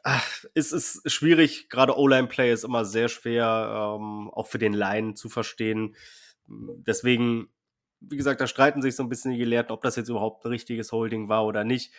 [0.05, 5.15] Ach, es ist schwierig, gerade O-Line-Play ist immer sehr schwer, ähm, auch für den Line
[5.15, 5.97] zu verstehen.
[6.47, 7.49] Deswegen
[8.09, 10.49] wie gesagt, da streiten sich so ein bisschen die Gelehrten, ob das jetzt überhaupt ein
[10.49, 11.93] richtiges Holding war oder nicht.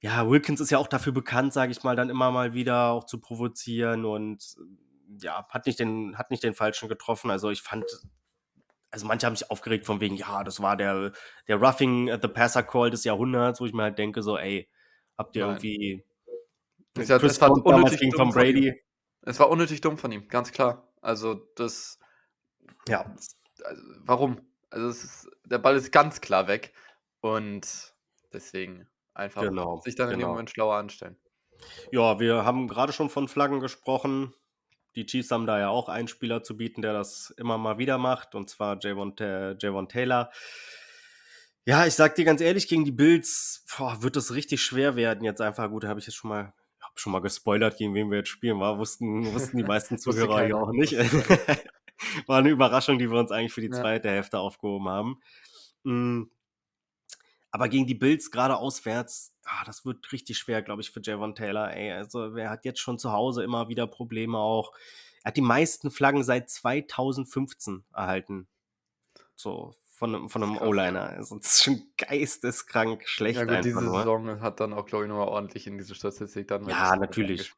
[0.00, 3.04] Ja, Wilkins ist ja auch dafür bekannt, sage ich mal, dann immer mal wieder auch
[3.04, 4.56] zu provozieren und
[5.20, 7.30] ja, hat nicht den, hat nicht den Falschen getroffen.
[7.30, 7.84] Also ich fand,
[8.90, 11.12] also manche haben sich aufgeregt von wegen, ja, das war der,
[11.48, 14.70] der Roughing the Passer Call des Jahrhunderts, wo ich mir halt denke, so, ey,
[15.18, 15.56] habt ihr Nein.
[15.56, 16.04] irgendwie
[16.96, 18.34] Es, hat, Chris es, war unnötig dumm von ihm.
[18.34, 18.82] Brady.
[19.22, 20.88] es war unnötig dumm von ihm, ganz klar.
[21.02, 21.98] Also das,
[22.88, 23.14] Ja,
[23.64, 24.40] also, warum?
[24.70, 26.72] Also es ist, der Ball ist ganz klar weg
[27.20, 27.92] und
[28.32, 30.30] deswegen einfach Genau, sich dann in dem genau.
[30.30, 31.16] Moment schlauer anstellen.
[31.92, 34.34] Ja, wir haben gerade schon von Flaggen gesprochen.
[34.96, 37.98] Die Chiefs haben da ja auch einen Spieler zu bieten, der das immer mal wieder
[37.98, 40.30] macht, und zwar Javon, Javon Taylor.
[41.64, 45.24] Ja, ich sag dir ganz ehrlich, gegen die Bills boah, wird es richtig schwer werden.
[45.24, 48.18] Jetzt einfach, gut, habe ich jetzt schon mal, hab schon mal gespoilert, gegen wen wir
[48.18, 50.96] jetzt spielen, war, wussten, wussten die meisten Zuhörer ja auch nicht.
[52.26, 53.80] war eine Überraschung, die wir uns eigentlich für die Ja.
[53.80, 55.20] zweite Hälfte aufgehoben haben.
[55.84, 56.24] Mm.
[57.52, 61.34] Aber gegen die Bills gerade auswärts, ah, das wird richtig schwer, glaube ich, für Javon
[61.34, 61.72] Taylor.
[61.72, 64.72] Ey, also er hat jetzt schon zu Hause immer wieder Probleme auch.
[65.24, 68.46] Er hat die meisten Flaggen seit 2015 erhalten.
[69.34, 70.58] So von, einem- von einem.
[70.58, 71.10] O-Liner.
[71.10, 73.98] Also das ist schon geisteskrank schlecht Ja gut, einfach diese nur.
[73.98, 77.52] Saison hat dann auch, glaube ich, nochmal ordentlich in diese Statistik dann Ja, natürlich.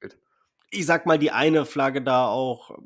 [0.71, 2.77] Ich sag mal, die eine Flagge da auch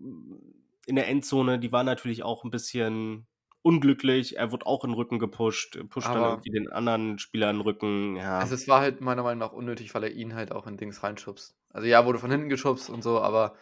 [0.86, 3.26] in der Endzone, die war natürlich auch ein bisschen
[3.62, 4.36] unglücklich.
[4.38, 7.56] Er wird auch in den Rücken gepusht, pusht dann Aber- irgendwie den anderen Spieler in
[7.56, 8.16] den Rücken.
[8.16, 8.38] Ja.
[8.38, 11.02] Also es war halt meiner Meinung nach unnötig, weil er ihn halt auch in Dings
[11.02, 11.56] reinschubst.
[11.72, 13.56] Also ja, wurde von hinten geschubst und so, aber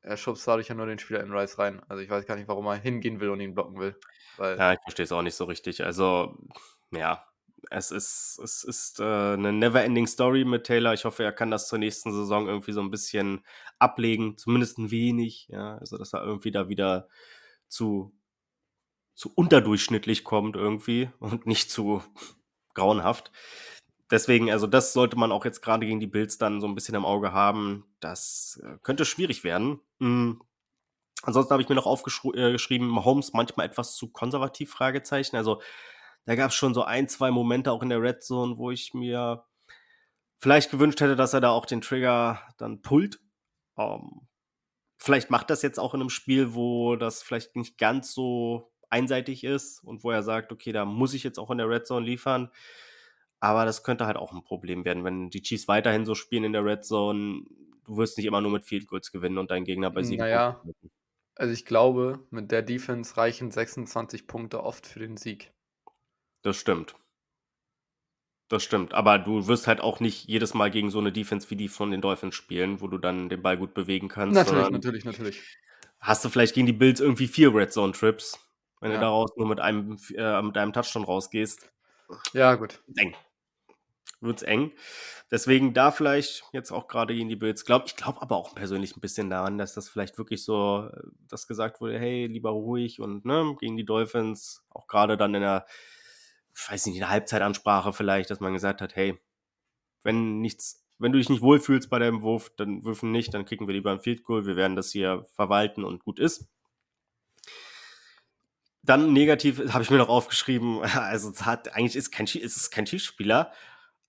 [0.00, 1.82] er schubst dadurch ja nur den Spieler in Rice rein.
[1.88, 3.94] Also ich weiß gar nicht, warum er hingehen will und ihn blocken will.
[4.38, 5.84] Weil Ja, ich verstehe es auch nicht so richtig.
[5.84, 6.38] Also,
[6.90, 7.22] ja,
[7.70, 10.94] es ist, es ist äh, eine never-ending Story mit Taylor.
[10.94, 13.44] Ich hoffe, er kann das zur nächsten Saison irgendwie so ein bisschen
[13.78, 15.48] ablegen, zumindest ein wenig.
[15.48, 17.08] Ja, also, dass er irgendwie da wieder
[17.68, 18.14] zu,
[19.14, 22.02] zu unterdurchschnittlich kommt irgendwie und nicht zu
[22.74, 23.32] grauenhaft.
[24.10, 26.94] Deswegen, also das sollte man auch jetzt gerade gegen die Bills dann so ein bisschen
[26.94, 27.84] im Auge haben.
[28.00, 29.80] Das äh, könnte schwierig werden.
[29.98, 30.34] Mm.
[31.22, 35.36] Ansonsten habe ich mir noch aufgeschrieben, Mahomes manchmal etwas zu konservativ, Fragezeichen.
[35.36, 35.60] Also
[36.24, 38.94] da gab es schon so ein, zwei Momente auch in der Red Zone, wo ich
[38.94, 39.44] mir
[40.38, 43.20] vielleicht gewünscht hätte, dass er da auch den Trigger dann pullt.
[43.76, 44.28] Ähm,
[44.98, 49.44] vielleicht macht das jetzt auch in einem Spiel, wo das vielleicht nicht ganz so einseitig
[49.44, 52.04] ist und wo er sagt, okay, da muss ich jetzt auch in der Red Zone
[52.04, 52.50] liefern.
[53.40, 56.52] Aber das könnte halt auch ein Problem werden, wenn die Chiefs weiterhin so spielen in
[56.52, 57.42] der Red Zone.
[57.84, 60.52] Du wirst nicht immer nur mit Field Goals gewinnen und deinen Gegner bei sieben Naja.
[60.52, 60.90] Punkten.
[61.36, 65.52] Also ich glaube, mit der Defense reichen 26 Punkte oft für den Sieg.
[66.48, 66.94] Das stimmt.
[68.48, 68.94] Das stimmt.
[68.94, 71.90] Aber du wirst halt auch nicht jedes Mal gegen so eine Defense wie die von
[71.90, 74.34] den Dolphins spielen, wo du dann den Ball gut bewegen kannst.
[74.34, 75.42] Natürlich, sondern natürlich, natürlich.
[76.00, 78.38] Hast du vielleicht gegen die Bills irgendwie vier Red Zone Trips,
[78.80, 78.96] wenn Ja.
[78.96, 81.70] du daraus nur mit einem, äh, mit einem Touchdown rausgehst.
[82.32, 82.82] Ja, gut.
[82.96, 83.14] Eng.
[84.22, 84.72] Wird's eng.
[85.30, 87.66] Deswegen da vielleicht jetzt auch gerade gegen die Bills.
[87.66, 91.02] Glaub, ich glaube aber auch persönlich ein bisschen daran, dass das vielleicht wirklich so, äh,
[91.28, 95.42] dass gesagt wurde, hey, lieber ruhig und ne, gegen die Dolphins, auch gerade dann in
[95.42, 95.66] der,
[96.66, 99.18] weiß nicht, in der Halbzeitansprache vielleicht, dass man gesagt hat, hey,
[100.02, 103.66] wenn nichts, wenn du dich nicht wohlfühlst bei deinem Wurf, dann würfen nicht, dann kicken
[103.66, 106.48] wir lieber ein Field Goal, wir werden das hier verwalten und gut ist.
[108.82, 112.70] Dann negativ habe ich mir noch aufgeschrieben, also es hat, eigentlich ist kein, es ist
[112.70, 113.52] kein Chiefspieler,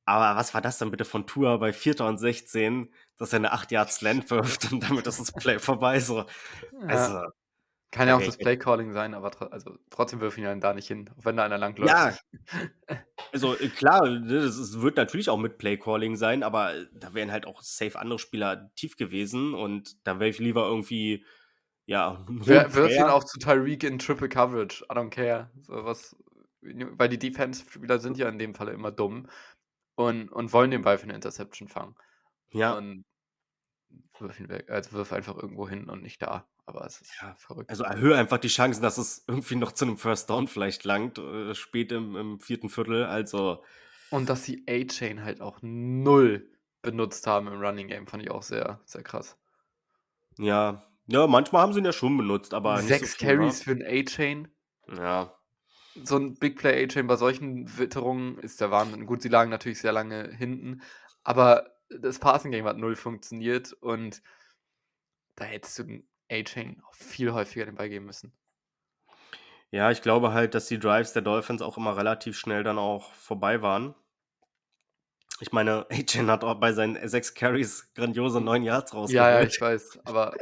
[0.05, 2.01] aber was war das dann bitte von Tour bei 4.
[2.01, 5.99] und 16, dass er eine 8 Yard Slant wirft und damit ist das Play vorbei,
[5.99, 6.25] so.
[6.87, 7.31] Ja.
[7.91, 8.37] Kann ja auch das.
[8.37, 11.43] Playcalling sein, aber tro also trotzdem wirf ihn dann da nicht hin, auch wenn da
[11.43, 11.89] einer langläuft.
[11.89, 12.15] Ja.
[13.33, 17.15] also äh, klar, ne, das ist, wird natürlich auch mit Playcalling sein, aber äh, da
[17.15, 21.25] wären halt auch safe andere Spieler tief gewesen und da wäre ich lieber irgendwie,
[21.85, 24.83] ja, wirft ihn auch zu Tyreek in Triple Coverage?
[24.83, 25.49] I don't care.
[25.61, 26.15] So was,
[26.61, 29.27] weil die Defense-Spieler sind ja in dem Falle immer dumm
[29.95, 31.95] und, und wollen den Ball für eine Interception fangen.
[32.51, 33.03] Ja, Und
[34.19, 34.69] wirf ihn weg.
[34.69, 36.47] Also wirf einfach irgendwo hin und nicht da.
[36.69, 37.71] Aber es ist Ja, verrückt.
[37.71, 41.17] Also erhöhe einfach die Chancen, dass es irgendwie noch zu einem First Down vielleicht langt,
[41.17, 43.05] äh, spät im, im vierten Viertel.
[43.05, 43.63] Also,
[44.09, 46.47] Und dass sie A-Chain halt auch null
[46.83, 49.37] benutzt haben im Running Game, fand ich auch sehr, sehr krass.
[50.37, 53.37] ja, ja, manchmal haben sie ihn ja schon benutzt, aber nicht Sechs so viel, ne?
[53.37, 54.47] Carries für ein A-Chain.
[54.87, 55.33] Ja,
[55.95, 59.05] So ein Big Play A-Chain bei solchen Witterungen ist der Wahnsinn.
[59.05, 60.81] Gut, sie lagen natürlich sehr lange hinten,
[61.23, 64.21] aber das Passing Game hat null funktioniert und
[65.35, 68.33] da hättest du A-Chain auch viel häufiger den Ball geben müssen.
[69.71, 73.13] ja, ich glaube halt, dass die Drives der Dolphins auch immer relativ schnell dann auch
[73.13, 73.95] vorbei waren.
[75.41, 79.15] Ich meine, Achen hat auch bei seinen sechs Carries grandiose neun Yards rausgeholt.
[79.15, 80.39] Ja, ja, ich weiß, aber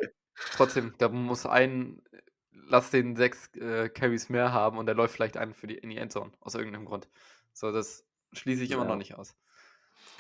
[0.52, 2.02] trotzdem, da muss ein,
[2.52, 5.90] lass den sechs äh, Carries mehr haben und der läuft vielleicht einen für die, in
[5.90, 7.10] die Endzone, aus irgendeinem Grund.
[7.54, 8.86] So, das schließe ich immer Ja.
[8.86, 9.36] noch nicht aus.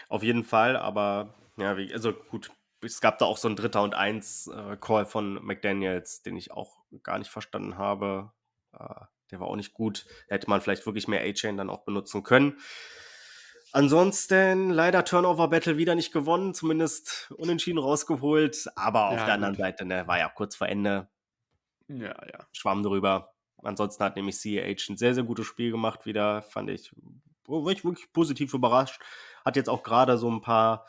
[0.09, 3.81] Auf jeden Fall, aber ja, wie, also gut, es gab da auch so ein Dritter
[3.83, 8.31] und Eins äh, Call von McDaniels, den ich auch gar nicht verstanden habe.
[8.73, 10.05] Äh, der war auch nicht gut.
[10.27, 12.59] Da hätte man vielleicht wirklich mehr A-Chain dann auch benutzen können.
[13.73, 18.67] Ansonsten leider Turnover Battle wieder nicht gewonnen, zumindest unentschieden rausgeholt.
[18.75, 19.59] Aber auf Ja, der anderen gut.
[19.61, 21.09] Seite, ne, war ja kurz vor Ende,
[21.87, 22.47] Ja, ja.
[22.53, 23.33] schwamm drüber.
[23.63, 26.91] Ansonsten hat nämlich CAH ein sehr, sehr gutes Spiel gemacht wieder, fand ich.
[27.47, 29.01] War ich wirklich positiv überrascht.
[29.43, 30.85] Hat jetzt auch gerade so ein paar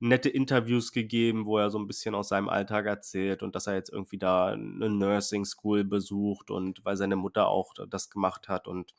[0.00, 3.74] nette Interviews gegeben, wo er so ein bisschen aus seinem Alltag erzählt und dass er
[3.74, 8.66] jetzt irgendwie da eine Nursing School besucht und weil seine Mutter auch das gemacht hat
[8.66, 8.94] und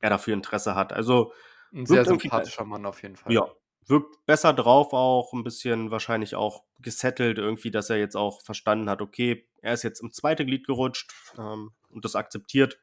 [0.00, 0.92] er dafür Interesse hat.
[0.92, 1.32] Also
[1.72, 3.32] Ein sehr sympathischer Mann auf jeden Fall.
[3.32, 3.48] ja,
[3.86, 8.90] wirkt besser drauf auch, ein bisschen wahrscheinlich auch gesettelt irgendwie, dass er jetzt auch verstanden
[8.90, 12.80] hat, okay, er ist jetzt im zweite Glied gerutscht ähm, und das akzeptiert.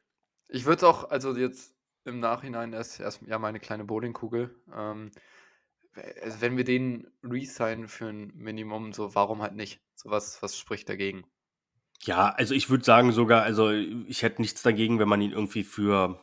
[0.48, 4.54] Ich würde es auch, also jetzt im Nachhinein erst, erst ja meine kleine Bowlingkugel.
[4.74, 5.12] Ähm,
[6.22, 9.80] also wenn wir den resignen für ein Minimum, so warum halt nicht?
[9.94, 11.24] So was, was spricht dagegen?
[12.02, 15.64] Ja, also ich würde sagen sogar, also ich hätte nichts dagegen, wenn man ihn irgendwie
[15.64, 16.20] für,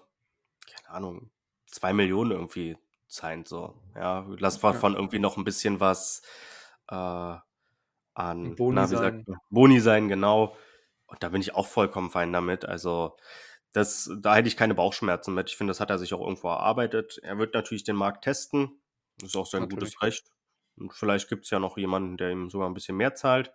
[0.71, 1.31] keine Ahnung,
[1.67, 3.81] zwei Millionen irgendwie signed, so.
[3.95, 4.71] Ja, lass Ja.
[4.71, 6.21] davon irgendwie noch ein bisschen was
[6.89, 6.95] äh,
[8.15, 9.25] an Boni na, sein.
[9.27, 10.55] sagt Boni sein, genau.
[11.07, 12.65] Und da bin ich auch vollkommen fein damit.
[12.65, 13.17] Also
[13.73, 15.49] das, da hätte ich keine Bauchschmerzen mit.
[15.49, 17.19] Ich finde, das hat er sich auch irgendwo erarbeitet.
[17.23, 18.82] Er wird natürlich den Markt testen.
[19.19, 19.95] Das ist auch sein Natürlich.
[19.95, 20.31] gutes Recht.
[20.75, 23.51] Und vielleicht gibt es ja noch jemanden, der ihm sogar ein bisschen mehr zahlt.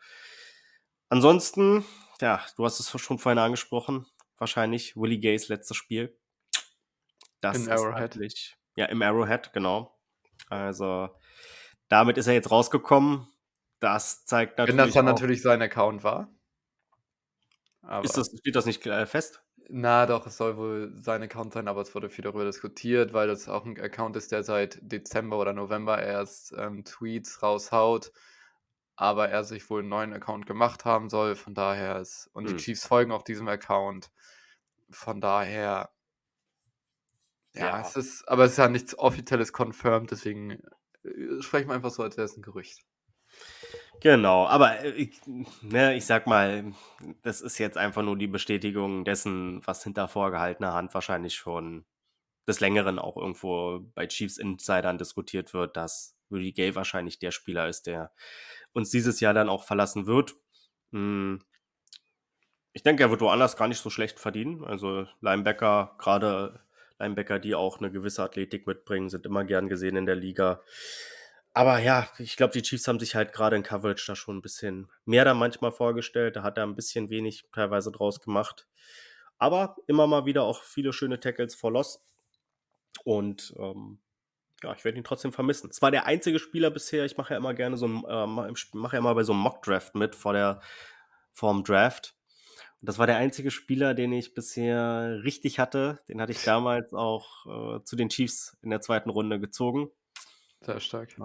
[1.09, 1.85] Ansonsten,
[2.21, 6.17] ja, du hast es schon vorhin angesprochen, wahrscheinlich Willie Gays letztes Spiel.
[7.41, 8.01] Das ist Arrowhead.
[8.01, 9.97] natürlich, ja, im Arrowhead, genau.
[10.49, 11.09] Also,
[11.89, 13.29] damit ist er jetzt rausgekommen.
[13.81, 14.79] Das zeigt natürlich.
[14.79, 16.29] Wenn das dann auch, natürlich sein Account war.
[17.83, 19.43] Aber ist das, steht das nicht äh, fest?
[19.69, 23.29] Na doch, es soll wohl sein Account sein, aber es wurde viel darüber diskutiert, weil
[23.29, 28.13] das auch ein Account ist, der seit Dezember oder November erst ähm, Tweets raushaut,
[28.97, 31.37] aber er sich wohl einen neuen Account gemacht haben soll.
[31.37, 32.57] Von daher ist, und die Hm.
[32.57, 34.11] Chiefs folgen auch diesem Account.
[34.91, 35.91] Von daher,
[37.55, 37.81] ja, Ja.
[37.81, 40.53] es ist, aber es ist ja nichts Offizielles confirmed, deswegen
[41.05, 42.85] äh, sprechen wir einfach so, als wäre es ein Gerücht.
[44.01, 45.21] Genau, aber äh, ich,
[45.63, 46.73] ne, ich sag mal,
[47.23, 51.85] das ist jetzt einfach nur die Bestätigung dessen, was hinter vorgehaltener Hand wahrscheinlich schon
[52.49, 57.69] des Längeren auch irgendwo bei Chiefs Insidern diskutiert wird, dass Rudy Gay wahrscheinlich der Spieler
[57.69, 58.13] ist, der
[58.73, 60.35] uns dieses Jahr dann auch verlassen wird.
[60.93, 61.41] Hm,
[62.73, 64.65] Ich denke, er wird woanders gar nicht so schlecht verdienen.
[64.65, 66.61] Also Linebacker, gerade
[66.99, 70.63] Linebacker, die auch eine gewisse Athletik mitbringen, sind immer gern gesehen in der Liga.
[71.55, 74.43] Aber ja, ich glaube, die Chiefs haben sich halt gerade in Coverage da schon ein
[74.43, 76.37] bisschen mehr da manchmal vorgestellt.
[76.37, 78.69] Da hat er ein bisschen wenig teilweise draus gemacht.
[79.39, 82.05] Aber immer mal wieder auch viele schöne Tackles for Loss.
[83.05, 83.99] Und ähm,
[84.63, 85.71] ja, ich werde ihn trotzdem vermissen.
[85.71, 88.97] Es war der einzige Spieler bisher, ich mache ja immer gerne so ein, äh, mache
[88.97, 90.61] ja immer bei so einem Mock-Draft mit vor der,
[91.39, 92.15] vorm Draft.
[92.81, 96.01] Und das war der einzige Spieler, den ich bisher richtig hatte.
[96.09, 99.91] Den hatte ich damals auch äh, zu den Chiefs in der zweiten Runde gezogen.
[100.61, 101.17] Sehr stark.
[101.19, 101.23] Äh,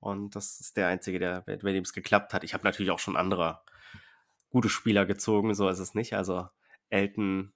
[0.00, 2.44] Und das ist der einzige, der, bei dem es geklappt hat.
[2.44, 3.60] Ich habe natürlich auch schon andere
[4.50, 6.14] gute Spieler gezogen, so ist es nicht.
[6.14, 6.48] Also
[6.88, 7.52] Elton,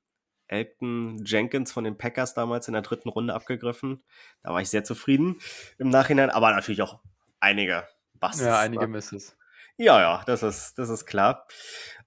[0.48, 4.02] Elton Jenkins von den Packers damals in der dritten Runde abgegriffen.
[4.42, 5.38] Da war ich sehr zufrieden
[5.78, 7.00] im Nachhinein, aber natürlich auch
[7.40, 8.40] einige Busts.
[8.40, 8.88] Ja, einige?
[8.88, 9.36] Misses.
[9.76, 11.46] Ja, ja, das ist, das ist klar.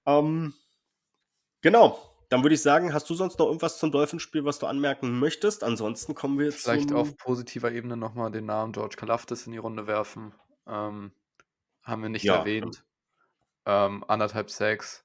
[0.04, 0.52] Ähm,
[1.62, 5.18] genau, dann würde ich sagen, hast du sonst noch irgendwas zum Dolphinspiel, was du anmerken
[5.18, 5.62] möchtest?
[5.62, 9.58] Ansonsten kommen wir jetzt Vielleicht auf positiver Ebene nochmal den Namen George Kalafdis in die
[9.58, 10.34] Runde werfen.
[10.66, 11.12] Ähm,
[11.82, 12.84] haben wir nicht Ja, erwähnt.
[13.66, 15.04] Ähm, anderthalb Sacks.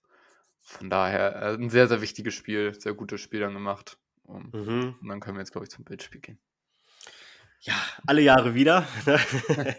[0.61, 2.73] Von daher äh, ein sehr, sehr wichtiges Spiel.
[2.79, 3.97] Sehr gutes Spiel dann gemacht.
[4.23, 4.95] Um, Mhm.
[5.01, 6.39] Und dann können wir jetzt, glaube ich, zum Bildspiel gehen.
[7.59, 8.87] Ja, alle Jahre wieder.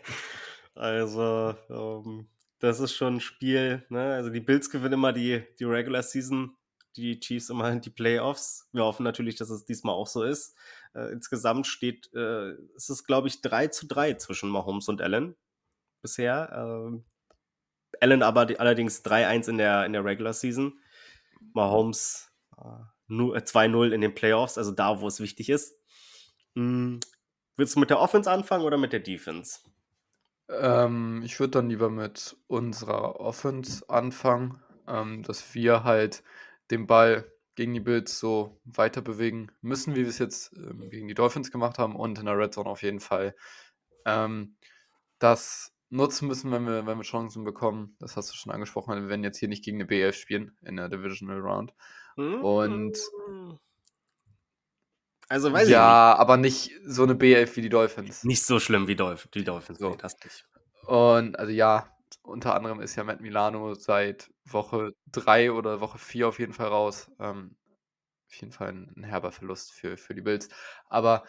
[0.75, 3.87] also, ähm, das ist schon ein Spiel.
[3.89, 4.15] Ne?
[4.15, 6.58] Also, die Bills gewinnen immer die, die Regular Season,
[6.99, 8.69] die Chiefs immer die Playoffs.
[8.73, 10.57] Wir hoffen natürlich, dass es diesmal auch so ist.
[10.95, 15.37] Äh, insgesamt steht, äh, es ist, glaube ich, 3 zu 3 zwischen Mahomes und Allen
[16.03, 16.51] bisher.
[16.55, 17.05] Ähm,
[18.01, 20.79] Allen aber die, allerdings 3-1 in der, in der Regular Season.
[21.55, 25.75] Mahomes äh, nu- äh, 2-0 in den Playoffs, also da, wo es wichtig ist.
[26.55, 27.01] Hm,
[27.57, 29.61] willst du mit der Offense anfangen oder mit der Defense?
[30.49, 36.23] Ähm, ich würde dann lieber mit unserer Offense anfangen, ähm, dass wir halt
[36.71, 41.09] den Ball gegen die Bills so weiter bewegen müssen, wie wir es jetzt ähm, gegen
[41.09, 43.35] die Dolphins gemacht haben und in der Red Zone auf jeden Fall.
[44.05, 44.57] Ähm,
[45.19, 47.97] das nutzen müssen, wenn wir, wenn wir Chancen bekommen.
[47.99, 48.95] Das hast du schon angesprochen.
[49.03, 51.75] Wir werden jetzt hier nicht gegen eine BF spielen in der Divisional Round.
[52.17, 52.99] Und
[55.29, 58.09] Also weiß ich ja, aber nicht so eine BF wie die Dolphins.
[58.09, 58.25] nicht.
[58.25, 59.79] Nicht so schlimm wie Dolph die Dolphins.
[59.79, 59.91] So.
[59.91, 60.47] Nee, das nicht.
[60.87, 61.95] Und also ja,
[62.29, 66.69] unter anderem ist ja Matt Milano seit Woche 3 oder Woche 4 auf jeden Fall
[66.69, 67.11] raus.
[67.19, 67.57] Ähm,
[68.29, 70.49] auf jeden Fall ein, ein herber Verlust für, für die Bills.
[70.89, 71.25] Aber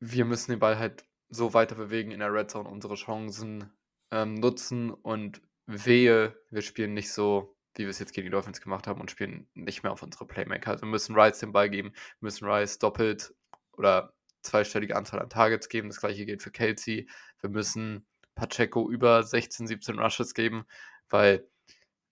[0.00, 3.72] wir müssen den Ball halt so weiter bewegen in der Red Zone, unsere Chancen
[4.10, 8.60] ähm, nutzen und wehe, wir spielen nicht so, wie wir es jetzt gegen die Dolphins
[8.60, 10.72] gemacht haben und spielen nicht mehr auf unsere Playmaker.
[10.72, 13.34] Also wir müssen Rice den Ball geben, wir müssen Rice doppelt
[13.72, 15.88] oder zweistellige Anzahl an Targets geben.
[15.88, 17.08] Das gleiche gilt für Kelsey.
[17.40, 20.64] Wir müssen Pacheco über 16, 17 Rushes geben,
[21.08, 21.48] weil,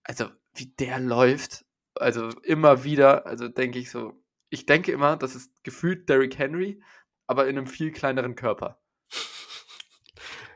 [0.03, 5.35] also wie der läuft, also immer wieder, also denke ich so, ich denke immer, das
[5.35, 6.81] ist gefühlt Derrick Henry,
[7.27, 8.81] aber in einem viel kleineren Körper.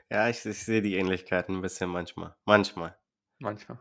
[0.10, 2.34] Ja, ich, ich sehe die Ähnlichkeiten ein bisschen manchmal.
[2.45, 2.97] Manchmal.
[3.39, 3.77] Manchmal.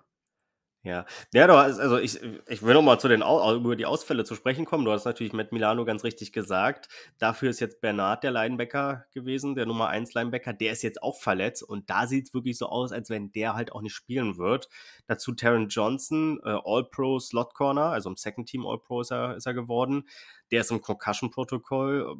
[0.86, 4.22] Ja, ja, du hast, also ich, ich will noch mal zu den über die Ausfälle
[4.22, 4.84] zu sprechen kommen.
[4.84, 6.88] Du hast natürlich mit Milano ganz richtig gesagt.
[7.18, 10.52] Dafür ist jetzt Bernard der Linebacker gewesen, der Nummer 1 Linebacker.
[10.52, 13.54] Der ist jetzt auch verletzt und da sieht es wirklich so aus, als wenn der
[13.54, 14.68] halt auch nicht spielen wird.
[15.08, 19.46] Dazu Taron Johnson, äh, All-Pro Slot Corner, also im Second Team All-Pro ist er, ist
[19.46, 20.04] er geworden.
[20.52, 22.14] Der ist im Concussion-Protokoll.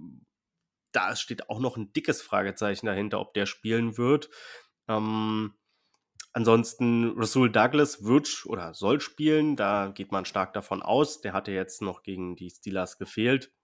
[0.91, 4.29] Da steht auch noch ein dickes Fragezeichen dahinter, ob der spielen wird.
[4.89, 5.55] Ähm,
[6.37, 11.23] Ansonsten Rasul Douglas wird oder soll spielen, da geht man stark davon aus.
[11.23, 13.55] Der hatte jetzt noch gegen die Steelers gefehlt.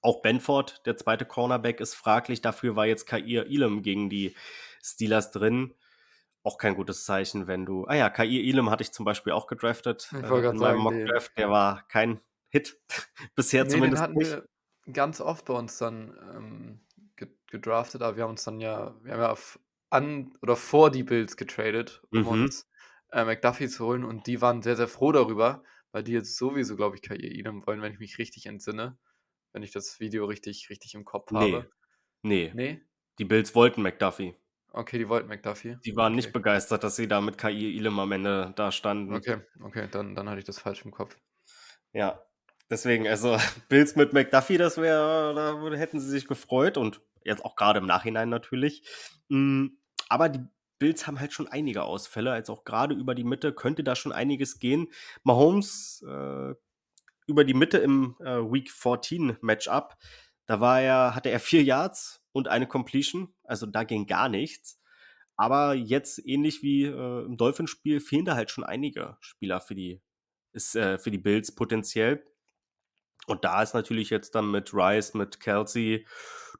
[0.00, 2.40] Auch Benford, der zweite Cornerback, ist fraglich.
[2.40, 4.32] Dafür war jetzt Kair Elam gegen die
[4.80, 5.74] Steelers drin.
[6.44, 7.84] Auch kein gutes Zeichen, wenn du.
[7.88, 10.08] Ah ja, Kair Elam hatte ich zum Beispiel auch gedraftet.
[10.12, 11.36] Ich äh, in meinem Mockdraft.
[11.36, 12.80] Der war kein Hit.
[13.34, 14.02] Bisher nee, zumindest.
[14.02, 14.30] Den hatten nicht.
[14.30, 16.80] wir ganz oft bei uns dann ähm,
[17.48, 19.58] gedraftet, aber wir haben uns dann ja, wir haben ja auf
[19.92, 22.26] an oder vor die Bills getradet, um Mhm.
[22.26, 22.68] uns
[23.12, 24.04] äh, McDuffie zu holen.
[24.04, 27.66] Und die waren sehr, sehr froh darüber, weil die jetzt sowieso, glaube ich, Kair Elam
[27.66, 28.98] wollen, wenn ich mich richtig entsinne.
[29.52, 31.68] Wenn ich das Video richtig, richtig im Kopf habe.
[32.22, 32.52] Nee.
[32.52, 32.82] Nee?
[33.18, 34.36] Die Bills wollten McDuffie.
[34.74, 35.78] Okay, die wollten McDuffie.
[35.84, 36.32] Die waren nicht Okay.
[36.32, 39.14] begeistert, dass sie da mit Kair Elam am Ende da standen.
[39.18, 41.16] Okay, okay, dann, dann hatte ich das falsch im Kopf.
[41.92, 42.22] Ja,
[42.70, 43.36] deswegen, also
[43.68, 47.86] Bills mit McDuffie, das wäre, da hätten sie sich gefreut und jetzt auch gerade im
[47.86, 48.88] Nachhinein natürlich.
[49.28, 49.66] Mm,
[50.12, 50.44] Aber die
[50.78, 54.12] Bills haben halt schon einige Ausfälle, als auch gerade über die Mitte könnte da schon
[54.12, 54.88] einiges gehen.
[55.22, 56.54] Mahomes äh,
[57.26, 59.96] über die Mitte im äh, Week 14 Matchup,
[60.44, 64.82] da war er, hatte er vier Yards und eine Completion, also da ging gar nichts.
[65.38, 70.02] Aber jetzt, ähnlich wie äh, im Dolphinspiel, fehlen da halt schon einige Spieler für die,
[70.52, 72.22] ist, äh, für die Bills potenziell.
[73.26, 76.06] Und da ist natürlich jetzt dann mit Rice, mit Kelsey,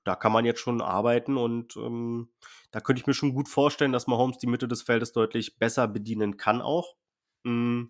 [0.05, 2.31] da kann man jetzt schon arbeiten und ähm,
[2.73, 5.87] da könnte ich mir schon gut vorstellen, dass Mahomes die Mitte des Feldes deutlich besser
[5.87, 6.97] bedienen kann auch.
[7.45, 7.85] Mm.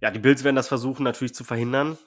[0.00, 1.98] Ja, die Bills werden das versuchen natürlich zu verhindern.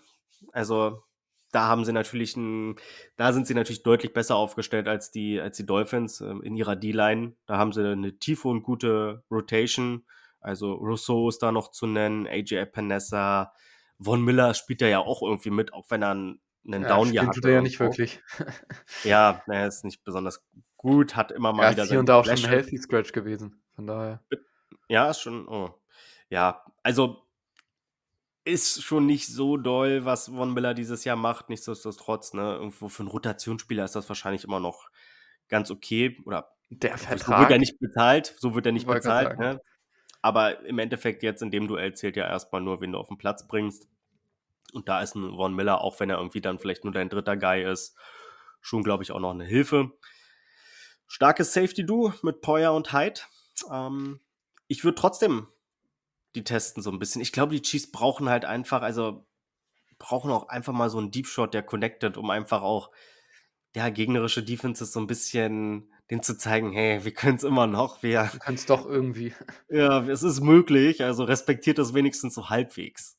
[0.52, 1.04] Also
[1.52, 2.76] da haben sie natürlich ein,
[3.16, 6.76] da sind sie natürlich deutlich besser aufgestellt als die, als die Dolphins ähm, in ihrer
[6.76, 7.36] D-Line.
[7.46, 10.06] Da haben sie eine tiefe und gute Rotation.
[10.42, 13.54] Also Rousseau ist da noch zu nennen, AJ Epinesa,
[14.00, 17.28] Von Miller spielt er ja auch irgendwie mit, auch wenn er einen, einen Ja, Down-Jahr
[17.28, 17.44] hat.
[17.44, 18.22] er ja nicht wirklich.
[19.04, 20.44] Ja, er ist nicht besonders
[20.86, 22.50] gut, hat immer mal Er wieder ist hier und da auch schon ein.
[22.50, 23.60] Healthy Scratch gewesen.
[23.76, 24.24] Von daher.
[24.88, 25.74] Ja, ist schon, oh.
[26.30, 27.24] Ja, also
[28.44, 31.50] ist schon nicht so doll, was Von Miller dieses Jahr macht.
[31.50, 34.90] Nichtsdestotrotz, ne, irgendwo für einen Rotationsspieler ist das wahrscheinlich immer noch
[35.50, 36.22] ganz okay.
[36.26, 37.60] Oder Der so wird er Vertrag.
[37.60, 39.60] nicht bezahlt, so wird er nicht bezahlt, ne?
[40.22, 43.18] Aber im Endeffekt jetzt in dem Duell zählt ja erstmal nur, wen du auf den
[43.18, 43.88] Platz bringst.
[44.74, 47.38] Und da ist ein Von Miller, auch wenn er irgendwie dann vielleicht nur dein dritter
[47.38, 47.96] Guy ist,
[48.62, 49.92] schon, glaube ich, auch noch eine Hilfe.
[51.08, 53.22] Starkes Safety-Duo mit Poyer und Hyde.
[53.72, 54.20] Ähm,
[54.68, 55.48] ich würde trotzdem
[56.36, 57.22] die testen so ein bisschen.
[57.22, 59.26] Ich glaube, die Chiefs brauchen halt einfach, also
[59.98, 62.92] brauchen auch einfach mal so einen Deep Shot, der connected, um einfach auch
[63.76, 68.04] ja, gegnerische Defenses so ein bisschen denen zu zeigen, hey, wir können es immer noch,
[68.04, 69.34] wir, Du kannst doch irgendwie.
[69.70, 73.18] ja, es ist möglich, also respektiert das wenigstens so halbwegs.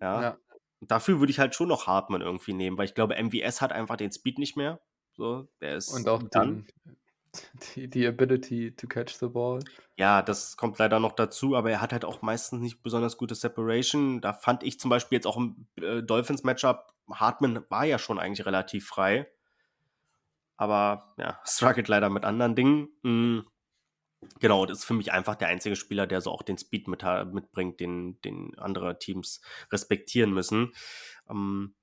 [0.00, 0.22] Ja.
[0.22, 0.38] Ja.
[0.80, 3.96] Dafür würde ich halt schon noch Hartmann irgendwie nehmen, weil ich glaube, MVS hat einfach
[3.96, 4.80] den Speed nicht mehr.
[5.12, 6.66] So, der ist Und auch dann.
[6.84, 6.97] den,
[7.74, 9.60] die, die Ability to catch the ball.
[9.96, 13.34] Ja, das kommt leider noch dazu, aber er hat halt auch meistens nicht besonders gute
[13.34, 14.20] Separation.
[14.20, 18.46] Da fand ich zum Beispiel jetzt auch im äh, Dolphins-Matchup, Hartmann war ja schon eigentlich
[18.46, 19.28] relativ frei.
[20.56, 22.88] Aber ja, struggelt leider mit anderen Dingen.
[23.02, 23.40] Mm,
[24.40, 27.04] Genau, das ist für mich einfach der einzige Spieler, der so auch den Speed mit,
[27.32, 29.40] mitbringt, den, den andere Teams
[29.70, 30.72] respektieren müssen.
[31.30, 31.74] Ähm,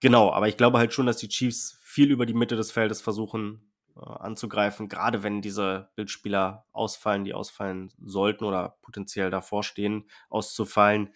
[0.00, 3.00] genau, aber ich glaube halt schon, dass die Chiefs viel über die Mitte des Feldes
[3.00, 10.08] versuchen äh, anzugreifen, gerade wenn diese Bildspieler ausfallen, die ausfallen sollten oder potenziell davor stehen,
[10.28, 11.14] auszufallen.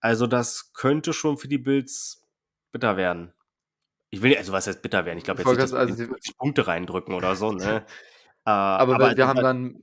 [0.00, 2.22] Also das könnte schon für die Bills
[2.72, 3.32] bitter werden.
[4.10, 5.18] Ich will, also was heißt bitter werden?
[5.18, 7.84] Ich glaube jetzt nicht, dass also die- 50 Punkte reindrücken oder so, ne?
[8.46, 9.82] Äh, Aber, aber wir, es haben halt- dann,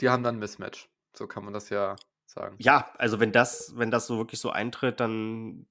[0.00, 0.88] die haben dann ein Mismatch.
[1.12, 2.56] So kann man das ja sagen.
[2.58, 5.66] Ja, also wenn das, wenn das so wirklich so eintritt, dann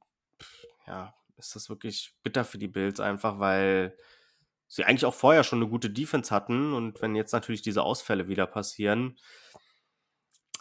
[0.86, 3.98] ja, ist das wirklich bitter für die Bills einfach, weil
[4.70, 8.28] sie eigentlich auch vorher schon eine gute Defense hatten und wenn jetzt natürlich diese Ausfälle
[8.30, 9.18] wieder passieren,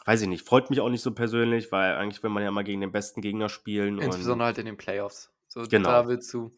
[0.06, 2.64] weiß ich nicht, freut mich auch nicht so persönlich, weil eigentlich will man ja mal
[2.64, 3.98] gegen den besten Gegner spielen.
[3.98, 5.30] Insbesondere halt in den Playoffs.
[5.46, 5.90] So, Genau.
[5.90, 6.50] da willst du.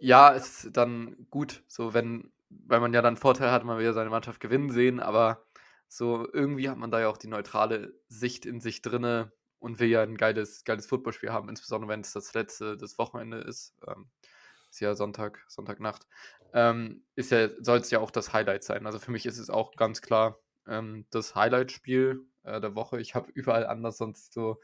[0.00, 3.92] Ja, ist dann gut, so wenn, weil man ja dann Vorteil hat, man will ja
[3.92, 5.46] seine Mannschaft gewinnen sehen, aber
[5.88, 9.88] so irgendwie hat man da ja auch die neutrale Sicht in sich drinne und will
[9.88, 13.74] ja ein geiles, geiles Footballspiel haben, insbesondere wenn es das letzte des Wochenende ist.
[13.86, 14.10] Ähm,
[14.70, 16.06] ist ja Sonntag, Sonntagnacht.
[16.56, 18.86] Ähm, ist ja, soll es ja auch das Highlight sein.
[18.86, 23.00] Also für mich ist es auch ganz klar ähm, das Highlight-Spiel äh, der Woche.
[23.00, 24.58] Ich habe überall anders sonst so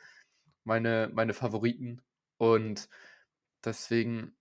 [0.64, 2.02] meine, meine Favoriten
[2.38, 2.88] und
[3.64, 4.34] deswegen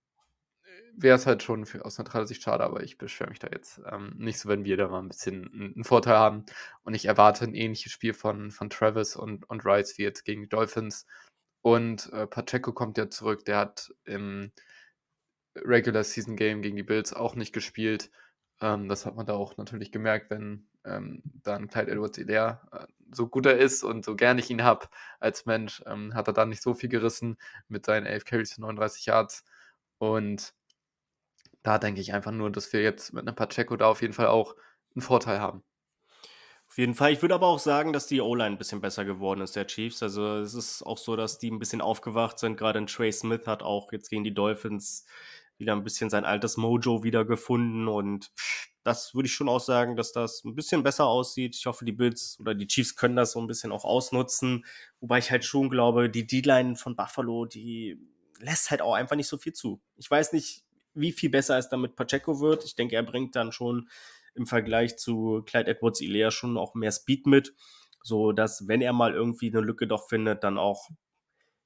[0.94, 3.80] wäre es halt schon für, aus neutraler Sicht schade, aber ich beschwere mich da jetzt
[3.90, 6.44] ähm, nicht so, wenn wir da mal ein bisschen einen, einen Vorteil haben.
[6.84, 10.42] Und ich erwarte ein ähnliches Spiel von, von Travis und, und Rice wie jetzt gegen
[10.42, 11.06] die Dolphins.
[11.62, 14.52] Und äh, Pacheco kommt ja zurück, der hat im
[15.56, 18.10] Regular Season Game gegen die Bills auch nicht gespielt.
[18.60, 22.86] Ähm, das hat man da auch natürlich gemerkt, wenn ähm, dann Clyde Edwards Hilaire äh,
[23.10, 24.88] so gut er ist und so gern ich ihn habe
[25.20, 27.36] als Mensch, ähm, hat er dann nicht so viel gerissen
[27.68, 29.44] mit seinen 11 Carries für 39 Yards.
[29.98, 30.54] Und
[31.62, 34.26] da denke ich einfach nur, dass wir jetzt mit einem Pacheco da auf jeden Fall
[34.28, 34.56] auch
[34.94, 35.62] einen Vorteil haben.
[36.72, 37.12] Auf jeden Fall.
[37.12, 40.02] Ich würde aber auch sagen, dass die O-Line ein bisschen besser geworden ist, der Chiefs.
[40.02, 42.56] Also es ist auch so, dass die ein bisschen aufgewacht sind.
[42.56, 45.04] Gerade ein Trey Smith hat auch jetzt gegen die Dolphins
[45.62, 47.88] wieder ein bisschen sein altes Mojo wiedergefunden.
[47.88, 48.30] Und
[48.84, 51.56] das würde ich schon auch sagen, dass das ein bisschen besser aussieht.
[51.56, 54.66] Ich hoffe, die Bills oder die Chiefs können das so ein bisschen auch ausnutzen.
[55.00, 57.98] Wobei ich halt schon glaube, die D-Line von Buffalo, die
[58.38, 59.80] lässt halt auch einfach nicht so viel zu.
[59.96, 62.64] Ich weiß nicht, wie viel besser es damit Pacheco wird.
[62.64, 63.88] Ich denke, er bringt dann schon
[64.34, 67.54] im Vergleich zu Clyde Edwards Ilea schon auch mehr Speed mit,
[68.02, 70.88] so dass wenn er mal irgendwie eine Lücke doch findet, dann auch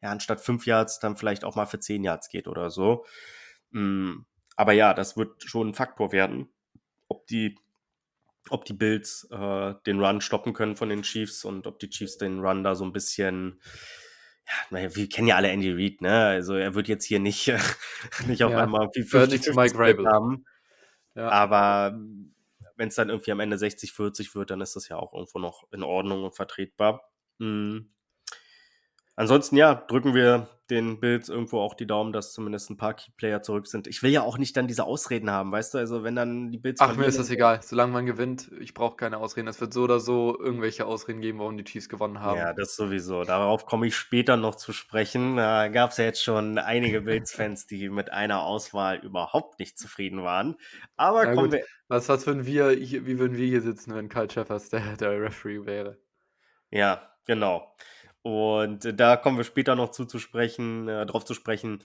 [0.03, 3.05] ja anstatt fünf Yards dann vielleicht auch mal für zehn Yards geht oder so.
[3.77, 4.24] Mm,
[4.57, 6.49] aber ja, das wird schon ein Faktor werden,
[7.09, 7.57] ob die
[8.51, 12.18] ob die Bills äh, den Run stoppen können von den Chiefs und ob die Chiefs
[12.18, 13.61] den Run da so ein bisschen
[14.70, 16.27] ja, wir kennen ja alle Andy Reid, ne?
[16.27, 17.53] Also er wird jetzt hier nicht,
[18.27, 20.07] nicht auf Ja, einmal viel gehört nicht zu Mike Vrabel.
[20.07, 20.45] haben.
[21.14, 21.29] Ja.
[21.31, 21.99] Aber
[22.77, 25.64] wenn es dann irgendwie am Ende 60-40 wird, dann ist das ja auch irgendwo noch
[25.72, 27.11] in Ordnung und vertretbar.
[27.39, 27.91] Mhm.
[29.17, 33.41] Ansonsten, ja, drücken wir den Bills irgendwo auch die Daumen, dass zumindest ein paar Keyplayer
[33.41, 33.87] zurück sind.
[33.87, 35.79] Ich will ja auch nicht dann diese Ausreden haben, weißt du?
[35.79, 37.61] Also, wenn dann die Bills Ach, mir ist das egal.
[37.62, 39.49] Solange man gewinnt, ich brauche keine Ausreden.
[39.49, 42.39] Es wird so oder so irgendwelche Ausreden geben, warum die Chiefs gewonnen haben.
[42.39, 43.25] Ja, das sowieso.
[43.25, 45.37] Darauf komme ich später noch zu sprechen.
[45.37, 50.25] Da gab es ja jetzt schon einige Bills-Fans, die mit einer Auswahl überhaupt nicht zufrieden
[50.25, 50.57] waren.
[50.97, 51.64] Aber kommen wir.
[51.89, 55.23] Was, was würden wir, hier, wie würden wir hier sitzen, wenn Kyle Sheffers der, der
[55.23, 55.99] Referee wäre?
[56.71, 57.73] Ja, genau.
[58.27, 61.85] Und äh, da kommen wir später noch zu, zu sprechen, äh, drauf zu sprechen.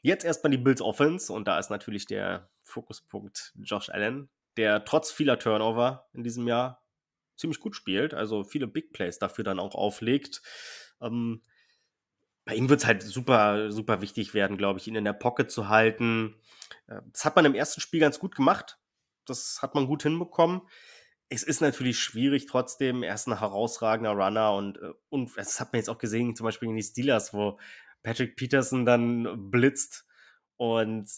[0.00, 5.12] Jetzt erstmal die Bills Offense und da ist natürlich der Fokuspunkt Josh Allen, der trotz
[5.12, 6.82] vieler Turnover in diesem Jahr
[7.36, 10.40] ziemlich gut spielt, also viele Big Plays dafür dann auch auflegt.
[11.02, 11.42] Ähm,
[12.46, 15.50] bei ihm wird es halt super, super wichtig werden, glaube ich, ihn in der Pocket
[15.50, 16.40] zu halten.
[16.86, 18.78] Äh, Das hat man im ersten Spiel ganz gut gemacht.
[19.26, 20.62] Das hat man gut hinbekommen.
[21.28, 23.02] Es ist natürlich schwierig trotzdem.
[23.02, 26.44] Er ist ein herausragender Runner und, äh, und das hat man jetzt auch gesehen, zum
[26.44, 27.58] Beispiel in die Steelers, wo
[28.02, 30.06] Patrick Peterson dann blitzt
[30.56, 31.08] und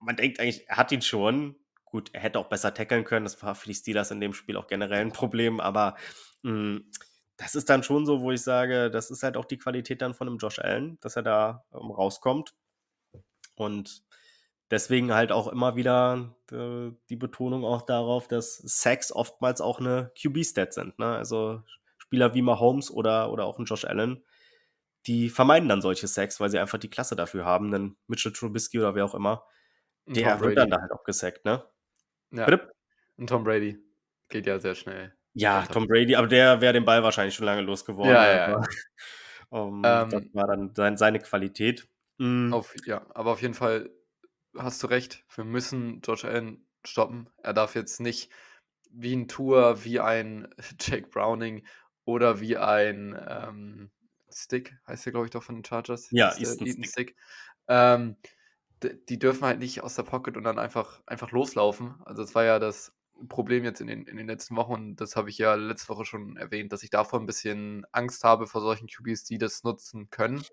[0.00, 1.56] man denkt eigentlich, er hat ihn schon.
[1.84, 3.24] Gut, er hätte auch besser tackeln können.
[3.24, 5.96] Das war für die Steelers in dem Spiel auch generell ein Problem, aber
[6.42, 6.80] mh,
[7.36, 10.14] das ist dann schon so, wo ich sage, das ist halt auch die Qualität dann
[10.14, 12.54] von einem Josh Allen, dass er da ähm, rauskommt.
[13.56, 14.02] Und
[14.70, 20.12] deswegen halt auch immer wieder äh, die Betonung auch darauf, dass Sacks oftmals auch eine
[20.20, 20.98] QB-Stat sind.
[20.98, 21.06] Ne?
[21.06, 21.62] Also
[21.98, 24.24] Spieler wie Mahomes oder, oder auch ein Josh Allen,
[25.06, 27.70] die vermeiden dann solche Sacks, weil sie einfach die Klasse dafür haben.
[27.70, 29.44] Denn Mitchell Trubisky oder wer auch immer,
[30.06, 31.64] der Tom wird dann da halt auch gesackt, ne?
[32.30, 32.46] Ja.
[32.46, 32.72] Bitte?
[33.16, 33.78] Und Tom Brady
[34.28, 35.14] geht ja sehr schnell.
[35.34, 35.66] Ja.
[35.66, 38.12] Tom Brady, aber der wäre den Ball wahrscheinlich schon lange losgeworden.
[38.12, 38.56] Ja, ja, ja.
[38.56, 38.66] aber,
[39.52, 41.88] ähm, Ähm, das war dann sein, seine Qualität.
[42.18, 43.90] Mm, Auf, ja, aber auf jeden Fall
[44.56, 45.24] hast du recht.
[45.34, 47.30] Wir müssen Josh Allen stoppen.
[47.42, 48.30] Er darf jetzt nicht
[48.90, 50.48] wie ein Tour, wie ein
[50.80, 51.66] Jake Browning
[52.04, 53.90] oder wie ein ähm,
[54.30, 56.08] Stick, heißt der, glaube ich, doch von den Chargers.
[56.10, 56.86] Ja, Ist Stick.
[56.86, 57.16] Stick.
[57.68, 58.16] Ähm,
[59.08, 61.94] die dürfen halt nicht aus der Pocket und dann einfach, einfach loslaufen.
[62.04, 62.92] Also das war ja das
[63.28, 66.04] Problem jetzt in den, in den letzten Wochen und das habe ich ja letzte Woche
[66.04, 70.10] schon erwähnt, dass ich davor ein bisschen Angst habe vor solchen QBs, die das nutzen
[70.10, 70.44] können.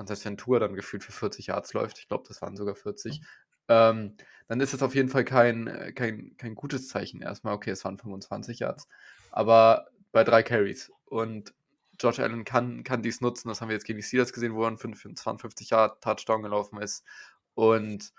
[0.00, 2.74] Und selbst wenn Tour dann gefühlt für 40 Yards läuft, ich glaube, das waren sogar
[2.74, 3.20] 40,
[3.68, 4.16] ähm,
[4.48, 7.20] dann ist das auf jeden Fall kein, äh, kein, kein gutes Zeichen.
[7.20, 8.88] Erstmal, okay, es waren 25 Yards,
[9.30, 10.90] aber bei drei Carries.
[11.04, 11.52] Und
[12.00, 13.48] Josh Allen kann, kann dies nutzen.
[13.48, 16.80] Das haben wir jetzt gegen die Steelers gesehen, wo er ein 52 Jahre Touchdown gelaufen
[16.80, 17.04] ist.
[17.52, 18.14] Und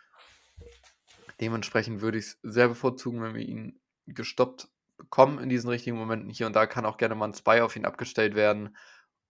[1.40, 6.30] dementsprechend würde ich es sehr bevorzugen, wenn wir ihn gestoppt bekommen in diesen richtigen Momenten.
[6.30, 8.78] Hier und da kann auch gerne mal ein Spy auf ihn abgestellt werden.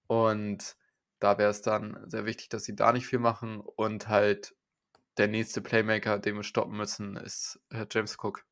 [0.08, 0.76] Und
[1.22, 3.61] da wäre es dann sehr wichtig, dass sie da nicht viel machen.
[3.61, 4.55] Und halt
[5.17, 8.43] der nächste Playmaker, den wir stoppen müssen, ist äh, James Cook.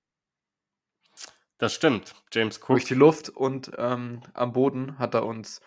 [1.58, 2.16] Das stimmt.
[2.32, 2.68] James Cook.
[2.68, 5.62] Durch die Luft und ähm, am Boden hat er uns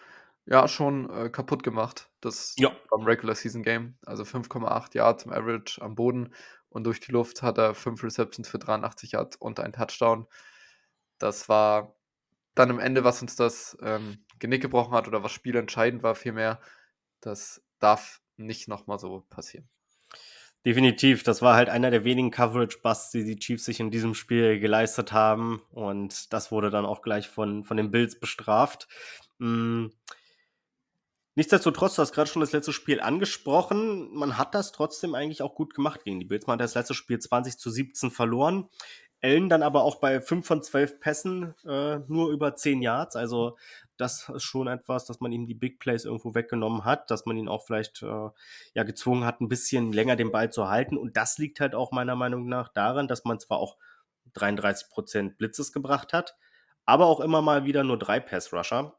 [0.47, 2.09] ja schon äh, kaputt gemacht.
[2.21, 2.75] Das Ja.
[2.89, 3.99] beim Regular Season Game.
[4.07, 6.33] Also 5,8 Yards im Average am Boden.
[6.69, 10.27] Und durch die Luft hat er 5 Receptions für 83 Yards und ein Touchdown.
[11.19, 11.97] Das war
[12.55, 16.61] dann am Ende, was uns das ähm, Genick gebrochen hat oder was spielentscheidend war, vielmehr.
[17.23, 19.69] Das darf nicht nochmal so passieren.
[20.65, 24.61] Definitiv, das war halt einer der wenigen Coverage-Busts, die die Chiefs sich in diesem Spiel
[24.61, 25.63] geleistet haben.
[25.71, 28.87] Und das wurde dann auch gleich von, von den Bills bestraft.
[29.39, 29.87] Mm.
[31.35, 34.15] Nichtsdestotrotz, du hast gerade schon das letzte Spiel angesprochen.
[34.15, 36.47] Man hat das trotzdem eigentlich auch gut gemacht gegen die Bills.
[36.47, 38.69] Man hat das letzte Spiel 20 zu 17 verloren.
[39.23, 43.15] Allen dann aber auch bei 5 von 12 Pässen äh, nur über 10 Yards.
[43.15, 43.57] Also
[43.97, 47.37] das ist schon etwas, dass man ihm die Big Plays irgendwo weggenommen hat, dass man
[47.37, 48.31] ihn auch vielleicht äh,
[48.75, 50.97] ja gezwungen hat, ein bisschen länger den Ball zu halten.
[50.97, 53.77] Und das liegt halt auch meiner Meinung nach daran, dass man zwar auch
[54.35, 56.37] 33 Prozent Blitzes gebracht hat,
[56.85, 58.99] aber auch immer mal wieder nur drei Pass-Rusher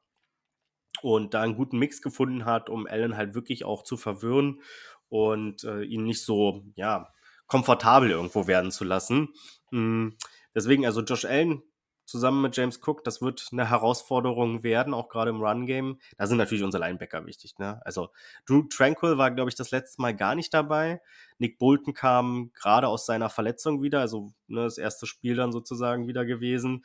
[1.02, 4.62] und da einen guten Mix gefunden hat, um Allen halt wirklich auch zu verwirren
[5.10, 7.12] und äh, ihn nicht so, ja,
[7.48, 9.30] komfortabel irgendwo werden zu lassen.
[9.72, 10.10] Mm,
[10.56, 11.64] Deswegen, also Josh Allen
[12.06, 16.00] zusammen mit James Cook, das wird eine Herausforderung werden, auch gerade im Run-Game.
[16.18, 17.58] Da sind natürlich unsere Linebacker wichtig.
[17.60, 17.82] Ne?
[17.86, 18.10] Also
[18.46, 21.02] Drew Tranquil war, glaube ich, das letzte Mal gar nicht dabei.
[21.38, 26.08] Nick Bolton kam gerade aus seiner Verletzung wieder, also ne, das erste Spiel dann sozusagen
[26.08, 26.84] wieder gewesen.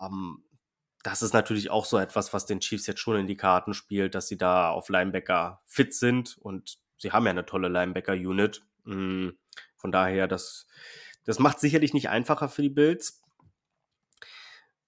[0.00, 0.44] Ähm,
[1.02, 4.14] das ist natürlich auch so etwas, was den Chiefs jetzt schon in die Karten spielt,
[4.14, 8.62] dass sie da auf Linebacker fit sind und sie haben ja eine tolle Linebacker-Unit.
[8.84, 9.30] Mm,
[9.84, 10.66] Von daher, das,
[11.26, 13.20] das macht sicherlich nicht einfacher für die Bills.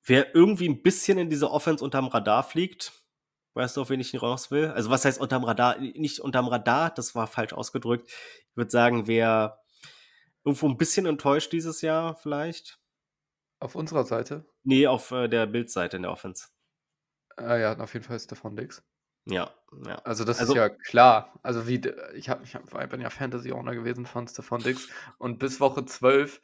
[0.02, 2.94] Wer irgendwie ein bisschen in diese Offense unterm Radar fliegt,
[3.52, 4.68] weißt du, auf wen ich raus will?
[4.68, 5.78] Also was heißt unterm Radar?
[5.78, 8.08] Nicht unterm Radar, das war falsch ausgedrückt.
[8.08, 9.60] Ich würde sagen, wer
[10.46, 12.80] irgendwo ein bisschen enttäuscht dieses Jahr vielleicht.
[13.60, 16.46] Auf unserer Seite, Nee, auf äh, der Bildseite in der Offense.
[17.38, 18.82] äh, ja, auf jeden Fall Stefan Dix.
[19.26, 19.50] Ja,
[19.84, 19.96] ja.
[20.04, 21.38] Also das Also- ist ja klar.
[21.42, 21.80] Also wie,
[22.14, 26.40] ich, hab, ich hab, bin ja Fantasy-Owner gewesen von Stefan Dix und bis Woche 12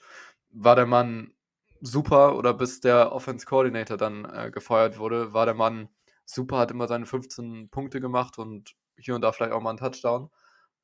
[0.51, 1.33] war der Mann
[1.81, 5.89] super oder bis der Offense Coordinator dann äh, gefeuert wurde, war der Mann
[6.25, 9.79] super, hat immer seine 15 Punkte gemacht und hier und da vielleicht auch mal einen
[9.79, 10.31] Touchdown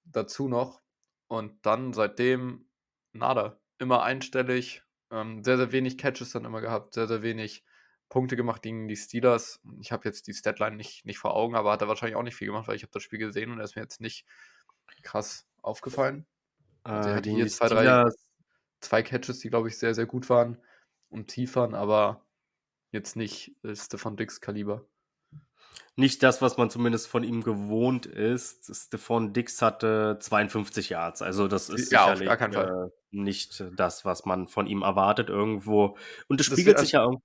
[0.05, 0.81] dazu noch.
[1.29, 2.69] Und dann seitdem
[3.13, 3.61] nada.
[3.79, 7.65] Immer einstellig, ähm, sehr, sehr wenig Catches dann immer gehabt, sehr, sehr wenig
[8.09, 9.61] Punkte gemacht gegen die Steelers.
[9.81, 12.37] Ich habe jetzt die Statline nicht, nicht vor Augen, aber hat er wahrscheinlich auch nicht
[12.37, 14.27] viel gemacht, weil ich habe das Spiel gesehen und er ist mir jetzt nicht
[15.03, 16.27] krass aufgefallen.
[16.93, 17.99] Also er Äh, hatte hier zwei, drei,
[18.81, 20.59] zwei Catches, die, glaube ich, sehr, sehr gut waren
[21.11, 22.27] und tief waren, aber
[22.93, 24.87] jetzt nicht äh, Stefan Dix Kaliber.
[25.97, 28.71] nicht das, was man zumindest von ihm gewohnt ist.
[28.75, 31.23] Stephon Dix hatte 52 Yards.
[31.23, 32.73] Also das ist Ja, auf sicherlich gar keinen Fall.
[32.85, 35.97] äh, nicht das, was man von ihm erwartet irgendwo.
[36.29, 37.21] Und es Das spiegelt sich ja auch.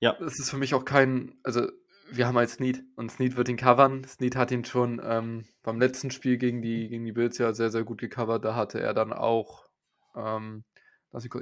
[0.00, 1.68] Ja, Das ist für mich auch kein, also
[2.10, 4.04] wir haben halt Snead und Snead wird ihn covern.
[4.04, 7.70] Snead hat ihn schon ähm, beim letzten Spiel gegen die, gegen die Bills ja sehr,
[7.70, 8.44] sehr gut gecovert.
[8.44, 9.66] Da hatte er dann auch
[10.14, 10.64] ähm,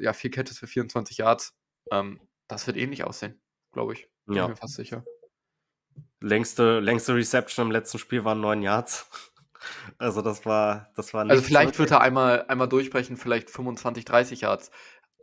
[0.00, 1.54] ja, vier Catches für 24 Yards.
[1.92, 3.40] Ähm, das wird ähnlich aussehen,
[3.72, 4.08] glaube ich.
[4.26, 4.44] Bin Ja.
[4.44, 5.04] ich mir fast sicher.
[6.20, 9.08] längste, längste Reception im letzten Spiel waren 9 Yards.
[9.98, 14.42] Also das war, das war Also vielleicht wird er einmal, einmal durchbrechen, vielleicht 25, 30
[14.42, 14.70] Yards.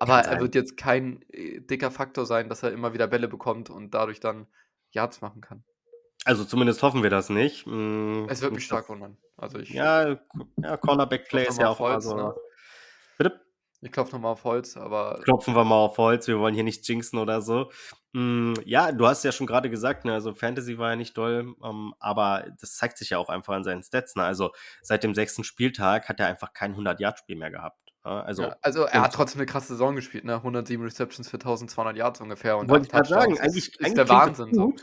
[0.04, 3.70] Aber er wird jetzt kein äh, dicker Faktor sein, dass er immer wieder Bälle bekommt
[3.70, 4.48] und dadurch dann
[4.92, 5.64] Yards machen kann.
[6.26, 7.66] Also zumindest hoffen wir das nicht.
[7.68, 9.18] Mm, Es wird mich stark wundern.
[9.38, 10.18] Also ich, Ja,
[10.58, 12.16] ja Cornerback-Play ist ja auch Holz, so.
[12.16, 12.34] ne?
[13.18, 13.42] Bitte?
[13.84, 16.88] ich klopfe nochmal auf Holz, aber klopfen wir mal auf Holz, wir wollen hier nicht
[16.88, 17.70] jinxen oder so.
[18.14, 21.54] Mm, ja, du hast ja schon gerade gesagt, ne, also Fantasy war ja nicht doll,
[21.64, 24.16] ähm, aber das zeigt sich ja auch einfach an seinen Stats.
[24.16, 24.24] Ne?
[24.24, 24.52] Also
[24.82, 27.93] seit dem sechsten Spieltag hat er einfach kein 100-Yard-Spiel mehr gehabt.
[28.04, 30.36] Also, ja, also er hat trotzdem eine krasse Saison gespielt, ne?
[30.36, 33.98] 107 Receptions für 1200 Yards ungefähr und wollte ich gerade sagen, eigentlich, ist, eigentlich ist
[33.98, 34.74] der Wahnsinn so.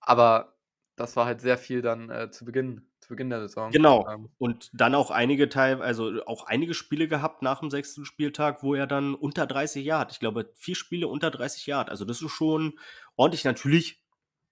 [0.00, 0.52] Aber
[0.96, 3.70] das war halt sehr viel dann äh, zu Beginn, zu Beginn der Saison.
[3.70, 4.06] Genau.
[4.08, 8.62] Ähm, Und dann auch einige Teil, also auch einige Spiele gehabt nach dem sechsten Spieltag,
[8.62, 11.88] wo er dann unter 30 Yard, ich glaube, vier Spiele unter 30 Yard.
[11.88, 12.78] Also das ist schon
[13.16, 13.44] ordentlich.
[13.44, 14.04] Natürlich,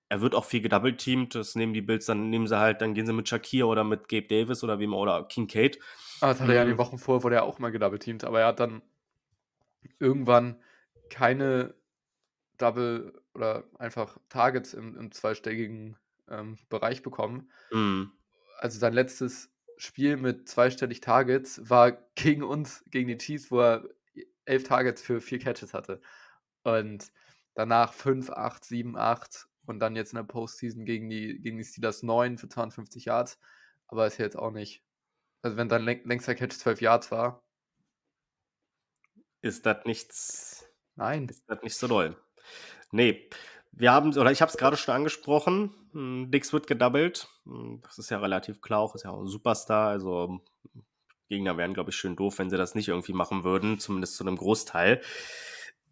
[0.08, 1.34] er wird auch viel gedoubleteamt.
[1.34, 4.08] Das nehmen die Bills, dann nehmen sie halt, dann gehen sie mit Shakir oder mit
[4.08, 5.78] Gabe Davis oder wem oder Kincaid.
[6.20, 6.78] Aber das hat er ja in den.
[6.78, 8.82] Wochen vor, wurde er auch mal gedoubleteamt, aber er hat dann
[9.98, 10.62] irgendwann
[11.08, 11.74] keine
[12.58, 15.96] Double oder einfach Targets im, im zweistelligen
[16.28, 17.50] ähm, Bereich bekommen.
[17.72, 18.12] Mhm.
[18.58, 23.84] Also sein letztes Spiel mit zweistellig Targets war gegen uns, gegen die Chiefs, wo er
[24.44, 26.00] elf Targets für vier Catches hatte.
[26.62, 27.10] Und
[27.54, 31.64] danach 5, 8, 7, 8 und dann jetzt in der Postseason gegen die, gegen die
[31.64, 33.38] Steelers 9 für 52 Yards.
[33.86, 34.82] Aber ist ja jetzt auch nicht.
[35.42, 37.42] Also wenn dein längster Catch 12 Yards war.
[39.42, 40.66] Ist das nichts.
[40.96, 41.28] Nein.
[41.28, 42.16] Ist das nicht so doll.
[42.90, 43.28] Nee.
[43.72, 47.28] Wir haben, oder ich habe es gerade schon angesprochen, hm, Dix wird gedoubled.
[47.44, 49.88] Hm, das ist ja relativ klar, auch ist ja auch ein Superstar.
[49.88, 50.40] Also
[51.28, 54.24] Gegner wären, glaube ich, schön doof, wenn sie das nicht irgendwie machen würden, zumindest zu
[54.24, 55.00] einem Großteil.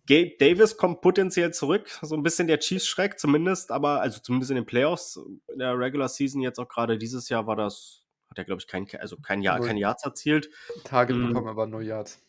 [0.09, 4.57] Gabe Davis kommt potenziell zurück, so ein bisschen der Chiefs-Schreck zumindest, aber also zumindest in
[4.57, 5.20] den Playoffs
[5.53, 8.05] in der Regular Season jetzt auch gerade dieses Jahr war das,
[8.39, 10.51] hat glaube ich kein, also kein Jahr, kein Yards erzielt.
[10.84, 11.28] Target mhm.
[11.28, 12.22] bekommen aber nur Yards.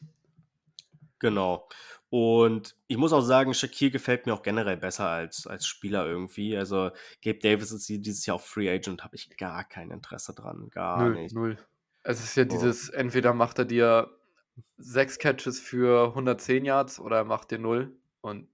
[1.19, 1.67] Genau.
[2.09, 6.57] Und ich muss auch sagen, Shakir gefällt mir auch generell besser als, als Spieler irgendwie.
[6.57, 6.89] Also
[7.23, 10.69] Gabe Davis ist dieses Jahr auf Free Agent, habe ich gar kein Interesse dran.
[10.71, 11.35] Gar null, nicht.
[11.35, 11.57] Null.
[12.03, 12.49] Es ist ja so.
[12.49, 14.09] dieses, entweder macht er dir
[14.77, 17.95] sechs Catches für 110 Yards oder er macht dir null.
[18.21, 18.47] Und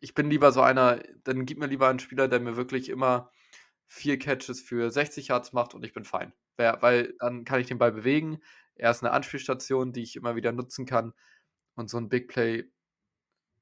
[0.00, 3.30] ich bin lieber so einer, dann gib mir lieber einen Spieler, der mir wirklich immer
[3.86, 6.34] vier Catches für 60 Yards macht und ich bin fein.
[6.56, 8.40] Weil dann kann ich den Ball bewegen.
[8.74, 11.12] Er ist eine Anspielstation, die ich immer wieder nutzen kann.
[11.74, 12.64] Und so ein Big Play,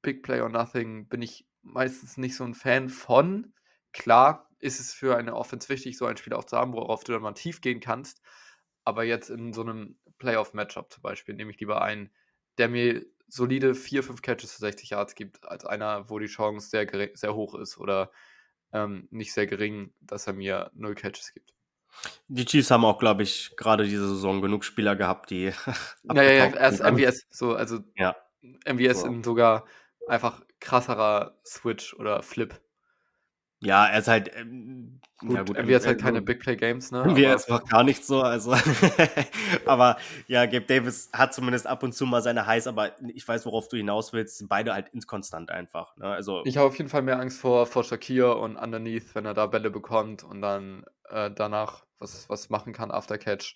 [0.01, 3.53] Big Play or Nothing bin ich meistens nicht so ein Fan von.
[3.93, 7.11] Klar ist es für eine Offense wichtig, so ein Spiel auch zu haben, worauf du
[7.11, 8.21] dann mal tief gehen kannst.
[8.85, 12.11] Aber jetzt in so einem Playoff-Matchup zum Beispiel nehme ich lieber einen,
[12.57, 16.69] der mir solide 4, 5 Catches für 60 Yards gibt, als einer, wo die Chance
[16.69, 18.11] sehr, sehr hoch ist oder
[18.73, 21.53] ähm, nicht sehr gering, dass er mir 0 Catches gibt.
[22.27, 25.45] Die Chiefs haben auch, glaube ich, gerade diese Saison genug Spieler gehabt, die.
[26.03, 28.15] ja, ja, ja, erst MVS, so, also ja.
[28.65, 29.07] MVS so.
[29.07, 29.65] in sogar
[30.07, 32.59] einfach krasserer Switch oder Flip.
[33.65, 34.31] Ja, er ist halt.
[34.35, 37.05] Ähm, gut, ja gut, MVS ist halt keine Big Play Games, ne?
[37.07, 38.55] MVS macht gar nicht so, also.
[39.65, 39.97] aber
[40.27, 43.67] ja, Gabe Davis hat zumindest ab und zu mal seine Highs, aber ich weiß, worauf
[43.67, 44.37] du hinaus willst.
[44.37, 45.95] Sind beide halt inkonstant einfach.
[45.97, 46.05] Ne?
[46.05, 49.33] Also, ich habe auf jeden Fall mehr Angst vor, vor Shakir und Underneath, wenn er
[49.33, 53.55] da Bälle bekommt und dann äh, danach was, was machen kann, after Catch.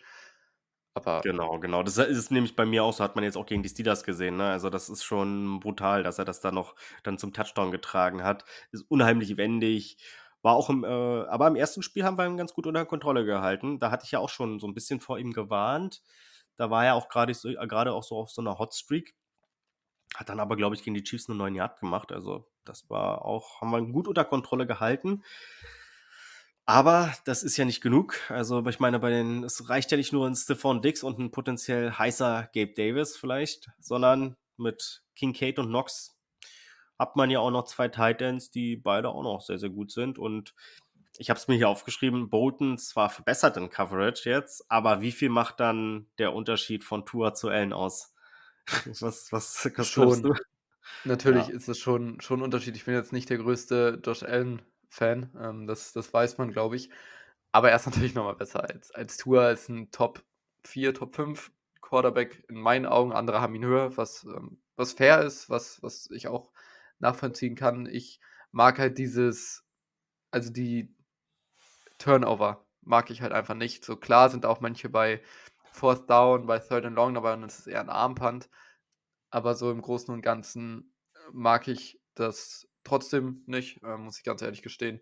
[0.97, 1.83] Aber genau, genau.
[1.83, 4.37] Das ist nämlich bei mir auch so, hat man jetzt auch gegen die Steelers gesehen.
[4.37, 4.49] Ne?
[4.49, 6.73] Also das ist schon brutal, dass er das da noch
[7.03, 8.45] dann zum Touchdown getragen hat.
[8.71, 9.97] Ist unheimlich wendig.
[10.41, 13.25] War auch im, äh, aber im ersten Spiel haben wir ihn ganz gut unter Kontrolle
[13.25, 13.79] gehalten.
[13.79, 16.01] Da hatte ich ja auch schon so ein bisschen vor ihm gewarnt.
[16.55, 19.13] Da war er auch gerade so, äh, auch so auf so einer Hotstreak.
[20.15, 22.11] Hat dann aber, glaube ich, gegen die Chiefs einen neuen Yard gemacht.
[22.11, 25.23] Also das war auch, haben wir ihn gut unter Kontrolle gehalten.
[26.69, 28.19] Aber das ist ja nicht genug.
[28.29, 31.31] Also, ich meine, bei den, es reicht ja nicht nur ein Stephon Dix und ein
[31.31, 36.17] potenziell heißer Gabe Davis vielleicht, sondern mit Kincaid und Knox
[36.99, 40.19] hat man ja auch noch zwei Titans, die beide auch noch sehr, sehr gut sind.
[40.19, 40.55] Und
[41.17, 45.29] ich habe es mir hier aufgeschrieben, Bolton zwar verbessert in Coverage jetzt, aber wie viel
[45.29, 48.13] macht dann der Unterschied von Tour zu Allen aus?
[48.99, 50.21] was, was, was schon.
[50.21, 50.33] du?
[51.05, 51.53] Natürlich ja.
[51.53, 52.75] ist es schon, schon ein Unterschied.
[52.75, 55.31] Ich bin jetzt nicht der größte Josh Allen Fan.
[55.39, 56.89] Ähm, das, das weiß man, glaube ich.
[57.51, 59.49] Aber er ist natürlich nochmal besser als, als Tour.
[59.49, 60.23] Ist ein Top
[60.63, 63.13] 4, Top 5 Quarterback in meinen Augen.
[63.13, 66.51] Andere haben ihn höher, was, ähm, was fair ist, was, was ich auch
[66.99, 67.85] nachvollziehen kann.
[67.85, 68.19] Ich
[68.51, 69.63] mag halt dieses,
[70.31, 70.93] also die
[71.97, 73.85] Turnover mag ich halt einfach nicht.
[73.85, 75.21] So klar sind auch manche bei
[75.71, 78.49] Fourth Down, bei Third and Long dabei und das ist eher ein Armpunt.
[79.29, 80.93] Aber so im Großen und Ganzen
[81.31, 85.01] mag ich das trotzdem nicht, äh, muss ich ganz ehrlich gestehen.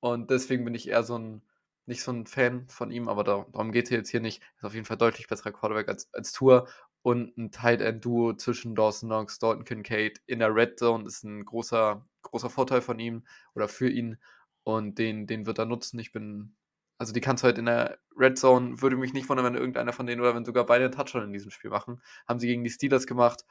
[0.00, 1.42] Und deswegen bin ich eher so ein,
[1.86, 4.42] nicht so ein Fan von ihm, aber darum geht es jetzt hier nicht.
[4.56, 6.68] Ist auf jeden Fall deutlich besserer Quarterback als, als Tour.
[7.02, 11.22] Und ein Tight End Duo zwischen Dawson Knox, Dalton Kincaid in der Red Zone ist
[11.24, 13.24] ein großer, großer Vorteil von ihm
[13.54, 14.18] oder für ihn.
[14.62, 15.98] Und den, den wird er nutzen.
[15.98, 16.54] Ich bin,
[16.96, 19.92] also die kannst du halt in der Red Zone, würde mich nicht wundern, wenn irgendeiner
[19.92, 22.00] von denen oder wenn sogar beide einen Touchdown in diesem Spiel machen.
[22.26, 23.44] Haben sie gegen die Steelers gemacht.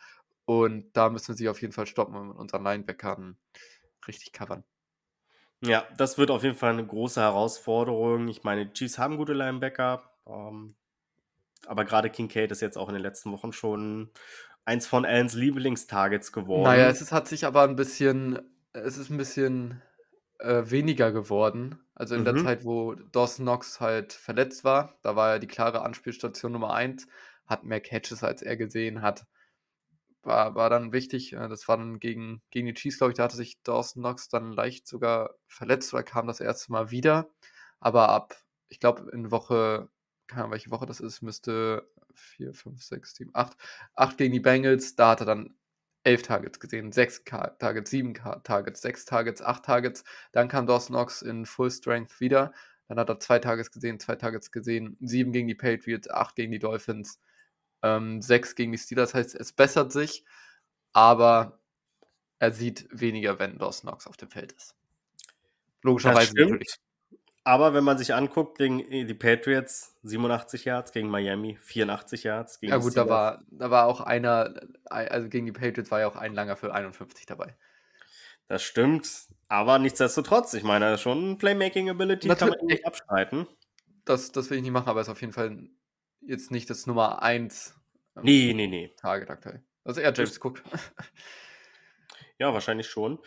[0.45, 3.37] Und da müssen wir sie auf jeden Fall stoppen und mit unseren Linebackern
[4.07, 4.63] richtig covern.
[5.61, 8.27] Ja, das wird auf jeden Fall eine große Herausforderung.
[8.27, 10.75] Ich meine, die Chiefs haben gute Linebacker, ähm,
[11.65, 14.11] aber gerade Kincaid ist jetzt auch in den letzten Wochen schon
[14.65, 16.63] eins von Allens Lieblingstargets geworden.
[16.63, 18.39] Naja, es ist, hat sich aber ein bisschen,
[18.73, 19.81] es ist ein bisschen
[20.39, 21.79] äh, weniger geworden.
[21.95, 22.25] Also in mhm.
[22.25, 26.73] der Zeit, wo Dawson Knox halt verletzt war, da war er die klare Anspielstation Nummer
[26.73, 27.07] 1,
[27.45, 29.25] hat mehr Catches als er gesehen hat
[30.26, 31.34] war, war dann wichtig.
[31.34, 34.30] Äh, das war dann gegen, gegen die Chiefs, glaube ich, da hatte sich Dawson Knox
[34.30, 37.30] dann leicht sogar verletzt oder kam das erste Mal wieder.
[37.80, 38.36] Aber ab,
[38.69, 39.89] ich glaube, in Woche,
[40.28, 43.57] keine Ahnung, welche Woche das ist, müsste 4, 5, 6, 7, 8,
[43.95, 45.55] 8 gegen die Bengals, da hat er dann
[46.03, 50.03] elf Targets gesehen, sechs Targets, sieben Targets, sechs Targets, acht Targets.
[50.32, 52.53] Dann kam Dawson Knox in Full Strength wieder.
[52.88, 56.51] Dann hat er zwei Targets gesehen, zwei Targets gesehen, sieben gegen die Patriots, acht gegen
[56.51, 57.19] die Dolphins,
[57.84, 59.13] ähm, sechs gegen die Steelers.
[59.13, 60.23] Heißt, es bessert sich,
[60.93, 61.59] aber
[62.39, 64.75] er sieht weniger, wenn Dawson Knox auf dem Feld ist.
[65.81, 66.75] Logischerweise natürlich.
[67.45, 72.57] Aber wenn man sich anguckt, gegen die Patriots 87 Yards, gegen Miami 84 Yards.
[72.61, 74.53] ja gut, da war, da war auch einer,
[74.86, 77.55] also gegen die Patriots war ja auch ein langer für 51 dabei.
[78.47, 79.09] Das stimmt,
[79.49, 83.45] aber nichtsdestotrotz, ich meine, schon Playmaking-Ability kann man nicht abstreiten.
[84.05, 85.67] Das, das will ich nicht machen, aber ist auf jeden Fall
[86.28, 87.76] jetzt nicht das Nummer 1
[88.17, 88.93] ähm, nee, nee, nee.
[88.97, 89.63] Target aktuell.
[89.84, 90.63] Also eher James Cook.
[92.39, 93.19] Ja, wahrscheinlich schon.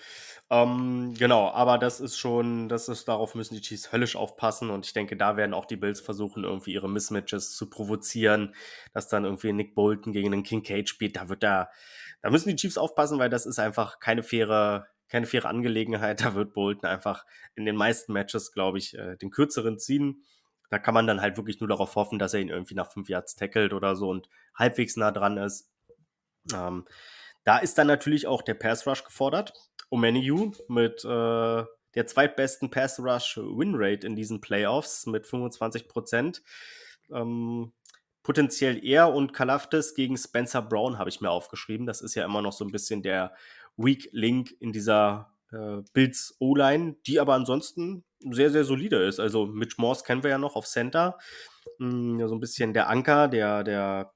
[0.50, 4.84] Ähm, genau, aber das ist schon, das ist, darauf müssen die Chiefs höllisch aufpassen und
[4.84, 8.54] ich denke, da werden auch die Bills versuchen, irgendwie ihre Mismatches zu provozieren,
[8.92, 11.16] dass dann irgendwie Nick Bolton gegen einen Kincaid spielt.
[11.16, 11.70] Da wird da,
[12.20, 16.20] da müssen die Chiefs aufpassen, weil das ist einfach keine faire, keine faire Angelegenheit.
[16.24, 17.24] Da wird Bolton einfach
[17.54, 20.24] in den meisten Matches, glaube ich, äh, den kürzeren ziehen.
[20.70, 23.08] Da kann man dann halt wirklich nur darauf hoffen, dass er ihn irgendwie nach fünf
[23.08, 25.70] Yards tackelt oder so und halbwegs nah dran ist.
[26.52, 26.84] Ähm,
[27.44, 29.52] da ist dann natürlich auch der Pass Rush gefordert.
[29.90, 31.64] Omeniu mit äh,
[31.94, 36.42] der zweitbesten Pass Rush Win Rate in diesen Playoffs mit 25 Prozent.
[37.10, 37.72] Ähm,
[38.22, 41.86] potenziell er und Kalaftis gegen Spencer Brown habe ich mir aufgeschrieben.
[41.86, 43.32] Das ist ja immer noch so ein bisschen der
[43.76, 49.20] Weak Link in dieser äh, Bills O-Line, die aber ansonsten sehr, sehr solide ist.
[49.20, 51.18] Also Mitch Morse kennen wir ja noch auf Center.
[51.78, 54.12] Mm, so ein bisschen der Anker, der, der,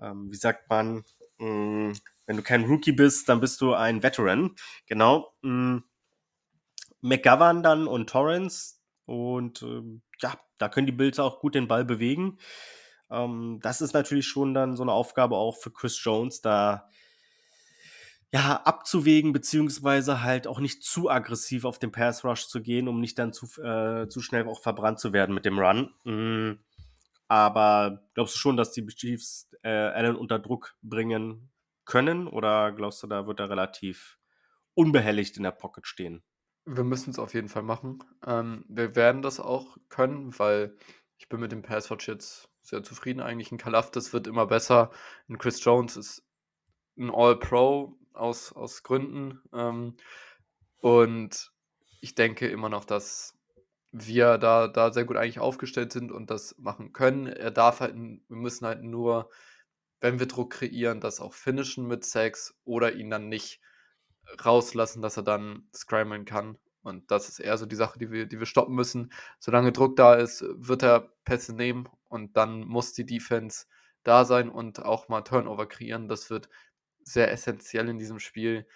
[0.00, 1.04] ähm, wie sagt man,
[1.38, 1.92] mm,
[2.26, 4.54] wenn du kein Rookie bist, dann bist du ein Veteran.
[4.86, 5.34] Genau.
[5.42, 5.84] Mhm.
[7.00, 8.76] McGovern dann und Torrance.
[9.06, 9.82] Und äh,
[10.20, 12.38] ja, da können die Bills auch gut den Ball bewegen.
[13.10, 16.88] Ähm, das ist natürlich schon dann so eine Aufgabe auch für Chris Jones, da
[18.32, 23.00] ja, abzuwägen, beziehungsweise halt auch nicht zu aggressiv auf den Pass Rush zu gehen, um
[23.00, 25.92] nicht dann zu, äh, zu schnell auch verbrannt zu werden mit dem Run.
[26.04, 26.60] Mhm.
[27.26, 31.50] Aber glaubst du schon, dass die Chiefs äh, Allen unter Druck bringen
[31.84, 32.28] können?
[32.28, 34.18] Oder glaubst du, da wird er relativ
[34.74, 36.22] unbehelligt in der Pocket stehen?
[36.66, 38.02] Wir müssen es auf jeden Fall machen.
[38.26, 40.76] Ähm, wir werden das auch können, weil
[41.18, 43.50] ich bin mit dem Passwatch jetzt sehr zufrieden eigentlich.
[43.50, 44.90] Ein Kalaftis wird immer besser.
[45.28, 46.24] Ein Chris Jones ist
[46.96, 49.40] ein All-Pro aus, aus Gründen.
[49.52, 49.96] Ähm,
[50.80, 51.52] und
[52.00, 53.34] ich denke immer noch, dass
[53.92, 57.26] wir da, da sehr gut eigentlich aufgestellt sind und das machen können.
[57.26, 59.30] Er darf halt, wir müssen halt nur
[60.00, 63.60] wenn wir Druck kreieren, das auch finishen mit Sex oder ihn dann nicht
[64.44, 66.58] rauslassen, dass er dann scrammeln kann.
[66.82, 69.12] Und das ist eher so die Sache, die wir, die wir stoppen müssen.
[69.38, 73.66] Solange Druck da ist, wird er Pässe nehmen und dann muss die Defense
[74.02, 76.08] da sein und auch mal Turnover kreieren.
[76.08, 76.48] Das wird
[77.02, 78.66] sehr essentiell in diesem Spiel,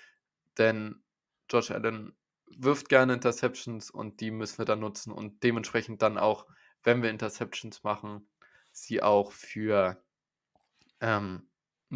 [0.58, 1.02] denn
[1.50, 2.16] Josh Allen
[2.46, 6.46] wirft gerne Interceptions und die müssen wir dann nutzen und dementsprechend dann auch,
[6.82, 8.28] wenn wir Interceptions machen,
[8.72, 10.02] sie auch für
[11.00, 11.48] ähm,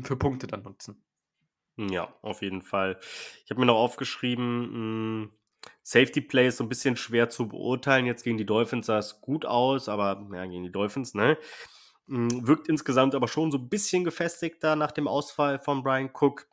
[0.03, 1.03] für Punkte dann nutzen.
[1.77, 2.99] Ja, auf jeden Fall.
[3.45, 5.33] Ich habe mir noch aufgeschrieben, mh, hm,
[5.83, 8.07] Safety Play ist so ein bisschen schwer zu beurteilen.
[8.07, 11.39] Jetzt gegen die Dolphins sah es gut aus, aber ja, gegen die Dolphins, ne?
[12.09, 16.49] Hm, wirkt insgesamt aber schon so ein bisschen gefestigter nach dem Ausfall von Brian Cook.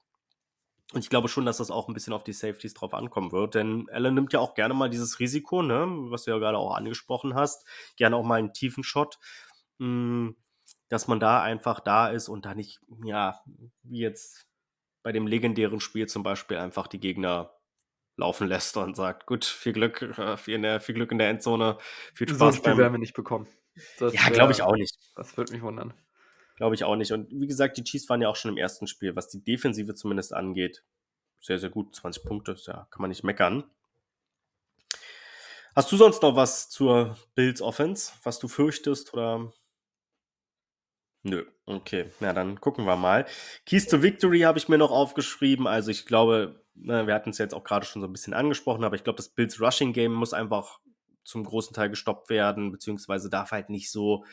[0.94, 3.56] Und ich glaube schon, dass das auch ein bisschen auf die Safeties drauf ankommen wird,
[3.56, 6.76] denn Allen nimmt ja auch gerne mal dieses Risiko, ne, was du ja gerade auch
[6.76, 9.18] angesprochen hast, gerne auch mal einen tiefen Shot.
[9.80, 10.36] Hm,
[10.90, 13.42] dass man da einfach da ist und da nicht, ja,
[13.84, 14.46] wie jetzt
[15.04, 17.52] bei dem legendären Spiel zum Beispiel einfach die Gegner
[18.18, 21.78] laufen lässt und sagt, gut, viel Glück, äh, viel Glück in der Endzone,
[22.14, 22.40] viel Spaß.
[22.40, 22.78] So ein Spiel beim...
[22.78, 23.48] werden wir nicht bekommen.
[24.00, 24.98] Das ja, glaube ich auch nicht.
[25.16, 25.94] Das würde mich wundern.
[26.56, 27.12] Glaube ich auch nicht.
[27.12, 29.94] Und wie gesagt, die Chiefs waren ja auch schon im ersten Spiel, was die Defensive
[29.96, 30.84] zumindest angeht,
[31.42, 31.96] sehr, sehr gut.
[31.96, 33.66] 20 Punkte, ja, kann man nicht meckern.
[35.76, 39.52] Hast du sonst noch was zur Bills Offense, was du fürchtest oder
[41.28, 42.12] Nö, okay.
[42.20, 43.26] Na, dann gucken wir mal.
[43.66, 45.66] Keys to Victory habe ich mir noch aufgeschrieben.
[45.66, 48.84] Also ich glaube, ne, wir hatten es jetzt auch gerade schon so ein bisschen angesprochen,
[48.84, 50.80] aber ich glaube, das Bills Rushing Game muss einfach
[51.26, 54.26] zum großen Teil gestoppt werden, beziehungsweise darf halt nicht so,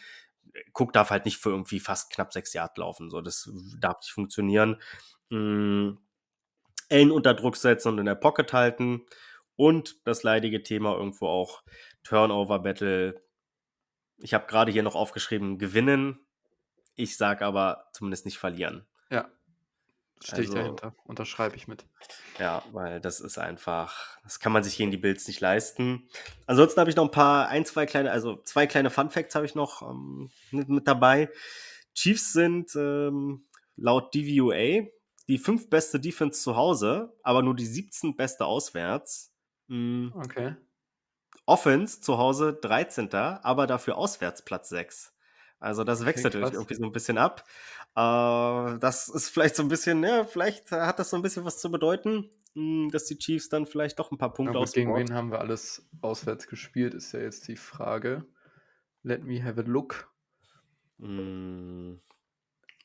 [0.74, 3.10] Cook darf halt nicht für irgendwie fast knapp sechs Yard laufen.
[3.10, 4.80] So, das darf nicht funktionieren.
[5.30, 5.98] Mhm.
[6.88, 9.06] Ellen unter Druck setzen und in der Pocket halten.
[9.56, 11.62] Und das leidige Thema irgendwo auch
[12.04, 13.22] Turnover Battle.
[14.18, 16.18] Ich habe gerade hier noch aufgeschrieben, gewinnen
[16.94, 18.86] ich sage aber zumindest nicht verlieren.
[20.22, 20.94] Stehe also, ich dahinter.
[21.04, 21.84] Unterschreibe ich mit.
[22.38, 26.08] Ja, weil das ist einfach, das kann man sich gegen die Bills nicht leisten.
[26.46, 29.46] Ansonsten habe ich noch ein paar, ein, zwei kleine, also zwei kleine Fun Facts habe
[29.46, 31.30] ich noch ähm, mit, mit, dabei.
[31.94, 33.46] Chiefs sind ähm,
[33.76, 34.86] laut DVUA
[35.28, 39.32] die fünf beste Defense zu Hause, aber nur die 17 beste auswärts.
[39.68, 40.12] Mhm.
[40.16, 40.56] Okay.
[41.46, 43.12] Offense zu Hause 13.
[43.14, 45.12] aber dafür auswärts Platz 6.
[45.58, 47.44] Also das wechselt irgendwie so ein bisschen ab.
[47.94, 51.58] Äh, das ist vielleicht so ein bisschen, ja, vielleicht hat das so ein bisschen was
[51.58, 55.12] zu bedeuten, mh, dass die Chiefs dann vielleicht doch ein paar Punkte aufs gegen wen
[55.12, 58.26] haben wir alles auswärts gespielt, ist ja jetzt die Frage.
[59.02, 60.10] Let me have a look.
[60.98, 61.96] Mh,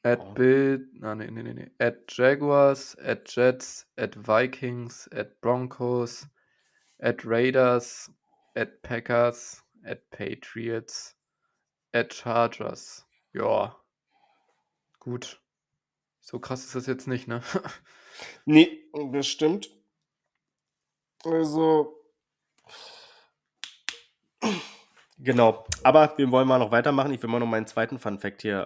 [0.03, 0.78] At Oh.
[0.93, 1.70] Na, nee, nee, nee, nee.
[1.80, 6.28] At Jaguars, at Jets, at Vikings, at Broncos,
[6.99, 8.10] at Raiders,
[8.55, 11.16] at Packers, at Patriots,
[11.93, 13.05] at Chargers.
[13.34, 13.76] Ja,
[15.08, 15.41] gut.
[16.20, 17.41] So krass ist das jetzt nicht, ne?
[18.45, 19.70] Nee, das stimmt.
[21.24, 21.93] Also.
[25.20, 25.66] Genau.
[25.84, 27.14] Aber wir wollen mal noch weitermachen.
[27.14, 28.60] Ich will mal noch meinen zweiten Fun Fact hier.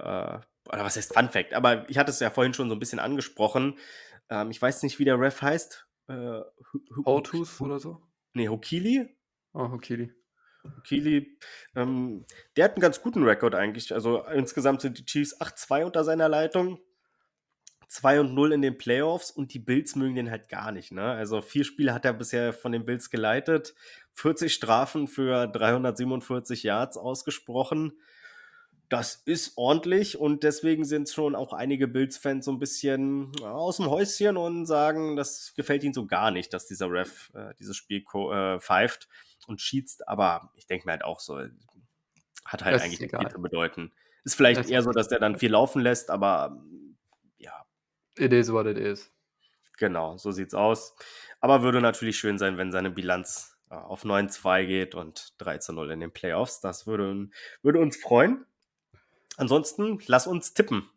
[0.65, 1.53] Äh, oder was heißt Fun Fact?
[1.53, 3.77] Aber ich hatte es ja vorhin schon so ein bisschen angesprochen.
[4.29, 5.85] Ähm, ich weiß nicht, wie der Ref heißt.
[6.07, 7.03] Äh, Hu-
[7.59, 8.01] oder so?
[8.33, 9.17] Nee, Hokili.
[9.53, 10.13] Oh, Okili.
[10.63, 11.37] Hokili.
[11.75, 13.93] Ähm, der hat einen ganz guten Rekord eigentlich.
[13.93, 16.79] Also insgesamt sind die Chiefs 8-2 unter seiner Leitung.
[17.91, 20.93] 2 und 0 in den Playoffs und die Bills mögen den halt gar nicht.
[20.93, 21.03] Ne?
[21.03, 23.75] Also vier Spiele hat er bisher von den Bills geleitet,
[24.13, 27.99] 40 Strafen für 347 Yards ausgesprochen.
[28.87, 33.89] Das ist ordentlich und deswegen sind schon auch einige Bills-Fans so ein bisschen aus dem
[33.89, 38.03] Häuschen und sagen, das gefällt ihnen so gar nicht, dass dieser Ref äh, dieses Spiel
[38.03, 39.09] äh, pfeift
[39.47, 40.07] und schießt.
[40.07, 41.37] Aber ich denke mir halt auch so,
[42.45, 43.21] hat halt ist eigentlich nicht egal.
[43.21, 43.91] viel zu bedeuten.
[44.23, 46.61] Ist vielleicht Es- eher so, dass der dann viel laufen lässt, aber
[47.37, 47.65] ja,
[48.17, 49.11] It is what it is.
[49.77, 50.95] Genau, so sieht's aus.
[51.39, 55.73] Aber würde natürlich schön sein, wenn seine Bilanz äh, auf 9-2 geht und 3 zu
[55.73, 56.59] 0 in den Playoffs.
[56.59, 57.29] Das würde,
[57.63, 58.45] würde uns freuen.
[59.37, 60.87] Ansonsten lass uns tippen.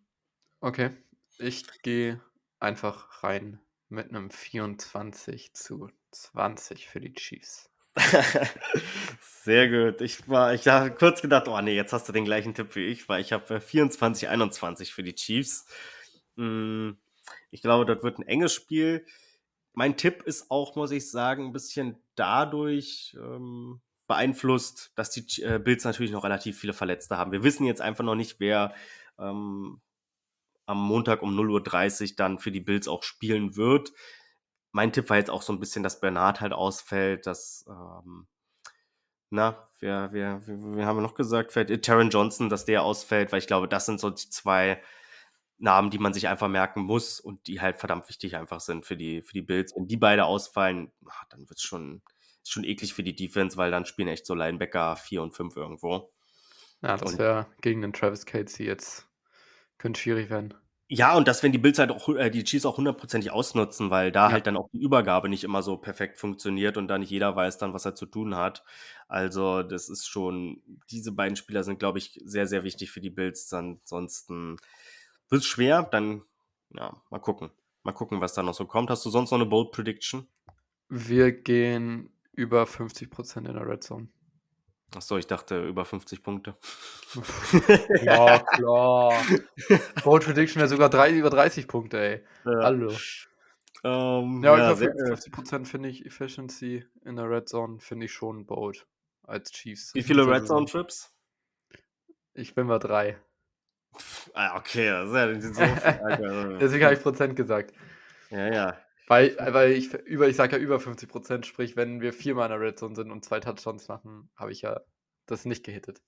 [0.61, 0.91] Okay,
[1.39, 2.21] ich gehe
[2.59, 7.71] einfach rein mit einem 24 zu 20 für die Chiefs.
[9.21, 10.01] Sehr gut.
[10.01, 12.87] Ich war, ich habe kurz gedacht, oh nee, jetzt hast du den gleichen Tipp wie
[12.87, 15.67] ich, weil ich habe äh, 24, 21 für die Chiefs.
[16.37, 16.93] Mm,
[17.51, 19.07] Ich glaube, das wird ein enges Spiel.
[19.75, 25.59] Mein Tipp ist auch, muss ich sagen, ein bisschen dadurch ähm, beeinflusst, dass die äh,
[25.59, 27.33] Bills natürlich noch relativ viele Verletzte haben.
[27.33, 28.75] Wir wissen jetzt einfach noch nicht, wer
[29.19, 29.81] ähm,
[30.67, 33.93] am Montag um 0.30 Uhr dann für die Bills auch spielen wird.
[34.75, 38.27] Mein Tipp war jetzt auch so ein bisschen, dass Bernard halt ausfällt, dass ähm,
[39.31, 41.53] na, wer, wer, wer, wer haben wir noch gesagt?
[41.53, 44.83] Vielleicht äh, Taron Johnson, dass der ausfällt, weil ich glaube, das sind so die zwei
[45.59, 48.97] Namen, die man sich einfach merken muss und die halt verdammt wichtig einfach sind für
[48.97, 49.77] die, für die Bills.
[49.77, 52.03] Wenn die beide ausfallen, ah, dann wird es schon,
[52.45, 56.13] schon eklig für die Defense, weil dann spielen echt so Linebacker 4 und 5 irgendwo.
[56.83, 59.07] Ja, das wäre gegen den Travis Casey jetzt.
[59.79, 60.53] Könnte schwierig werden.
[60.97, 64.13] Ja, und dass, wenn die Bills halt auch, äh, die Chiefs auch hundertprozentig ausnutzen, weil
[64.13, 64.33] da Ja.
[64.33, 67.59] halt dann auch die Übergabe nicht immer so perfekt funktioniert und da nicht jeder weiß
[67.59, 68.63] dann, was er zu tun hat.
[69.09, 73.11] Also, das ist schon, diese beiden Spieler sind, glaube ich, sehr, sehr wichtig für die
[73.11, 73.53] Bills.
[73.53, 74.57] Ansonsten
[75.29, 76.23] wird es schwer, dann,
[76.71, 77.51] ja, mal gucken.
[77.83, 78.89] Mal gucken, was da noch so kommt.
[78.89, 80.29] Hast du sonst noch eine Bold Prediction?
[80.89, 84.09] Wir gehen über 50% in der Red Zone.
[84.97, 86.57] Achso, ich dachte über 50 Punkte.
[88.03, 89.13] Ja, klar.
[90.03, 92.25] Bold Prediction wäre sogar drei, über 30 Punkte, ey.
[92.45, 92.65] Ja.
[92.65, 92.93] Hallo.
[93.85, 98.07] Ähm, Ja, ja, über sehr, 50%, 50% finde ich Efficiency in der Red Zone, finde
[98.07, 98.87] ich schon bold
[99.23, 99.95] als Chiefs.
[99.95, 100.67] wie viele Red Zone.
[100.67, 101.15] Trips?
[102.35, 103.19] Ich bin bei drei.
[104.33, 106.59] Ah, okay, das ist ja so Alter.
[106.59, 107.73] Deswegen habe ich Prozent gesagt.
[108.31, 108.79] Ja, ja.
[109.07, 112.59] Weil, weil ich über, ich sage ja über 50 Prozent, sprich, wenn wir viermal in
[112.59, 114.81] der Red Zone sind und zwei Touchdowns machen, habe ich ja
[115.27, 116.01] das nicht gehittet.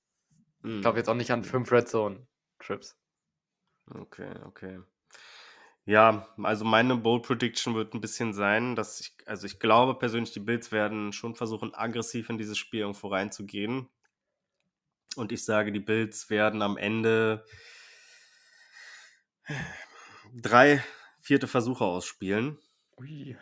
[0.63, 0.77] Hm.
[0.77, 2.27] Ich glaube jetzt auch nicht an fünf Red Zone
[2.59, 2.99] Trips.
[3.91, 4.81] Okay, okay.
[5.85, 10.33] Ja, also meine Bold Prediction wird ein bisschen sein, dass ich, also ich glaube persönlich,
[10.33, 13.89] die Bills werden schon versuchen, aggressiv in dieses Spiel irgendwo reinzugehen.
[15.17, 17.45] Und ich sage, die Bills werden am Ende
[20.35, 20.83] drei
[21.21, 22.59] vierte Versuche ausspielen
[22.99, 23.37] Ui.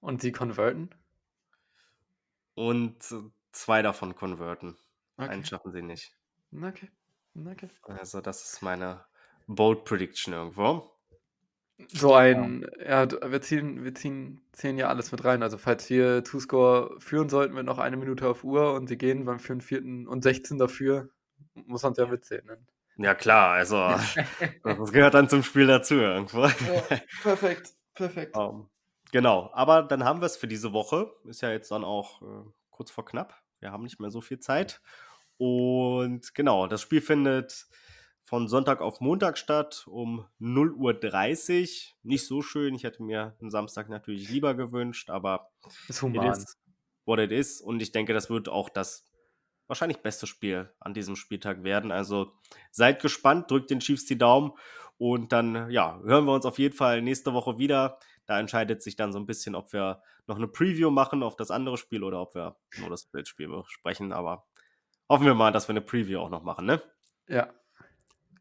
[0.00, 0.90] Und sie konverten?
[2.60, 2.96] und
[3.52, 4.76] zwei davon konverten.
[5.16, 5.28] Okay.
[5.28, 6.12] Einen schaffen sie nicht.
[6.54, 6.88] Okay.
[7.34, 7.68] Okay.
[7.86, 9.04] Also das ist meine
[9.46, 10.90] Bold Prediction irgendwo.
[11.88, 15.42] So ein, ja, wir ziehen, wir ziehen, zählen ja alles mit rein.
[15.42, 19.24] Also falls wir Two-Score führen sollten mit noch eine Minute auf Uhr und sie gehen
[19.24, 21.08] beim für den vierten und 16 dafür,
[21.54, 22.44] muss man es ja mitzählen.
[22.44, 22.58] Ne?
[22.98, 23.76] Ja klar, also
[24.62, 26.46] das gehört dann zum Spiel dazu irgendwo.
[27.22, 28.36] perfekt, perfekt.
[28.36, 28.68] Ähm,
[29.12, 31.12] genau, aber dann haben wir es für diese Woche.
[31.24, 33.34] Ist ja jetzt dann auch äh, kurz vor knapp.
[33.60, 34.80] Wir haben nicht mehr so viel Zeit.
[35.36, 37.66] Und genau, das Spiel findet
[38.24, 41.96] von Sonntag auf Montag statt um 0.30 Uhr.
[42.02, 42.74] Nicht so schön.
[42.74, 45.50] Ich hätte mir einen Samstag natürlich lieber gewünscht, aber
[45.88, 46.26] ist human.
[46.26, 46.58] It is
[47.04, 47.60] what it is.
[47.60, 49.10] Und ich denke, das wird auch das
[49.66, 51.92] wahrscheinlich beste Spiel an diesem Spieltag werden.
[51.92, 52.32] Also
[52.70, 54.52] seid gespannt, drückt den Chiefs die Daumen
[55.00, 57.98] und dann ja, hören wir uns auf jeden Fall nächste Woche wieder.
[58.26, 61.50] Da entscheidet sich dann so ein bisschen, ob wir noch eine Preview machen auf das
[61.50, 64.12] andere Spiel oder ob wir nur das Bildspiel besprechen.
[64.12, 64.44] Aber
[65.08, 66.82] hoffen wir mal, dass wir eine Preview auch noch machen, ne?
[67.28, 67.48] Ja.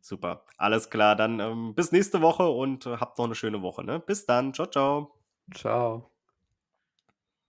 [0.01, 0.43] Super.
[0.57, 1.15] Alles klar.
[1.15, 4.01] Dann ähm, bis nächste Woche und äh, habt noch eine schöne Woche, ne?
[4.01, 4.53] Bis dann.
[4.53, 5.15] Ciao, ciao.
[5.53, 6.11] Ciao.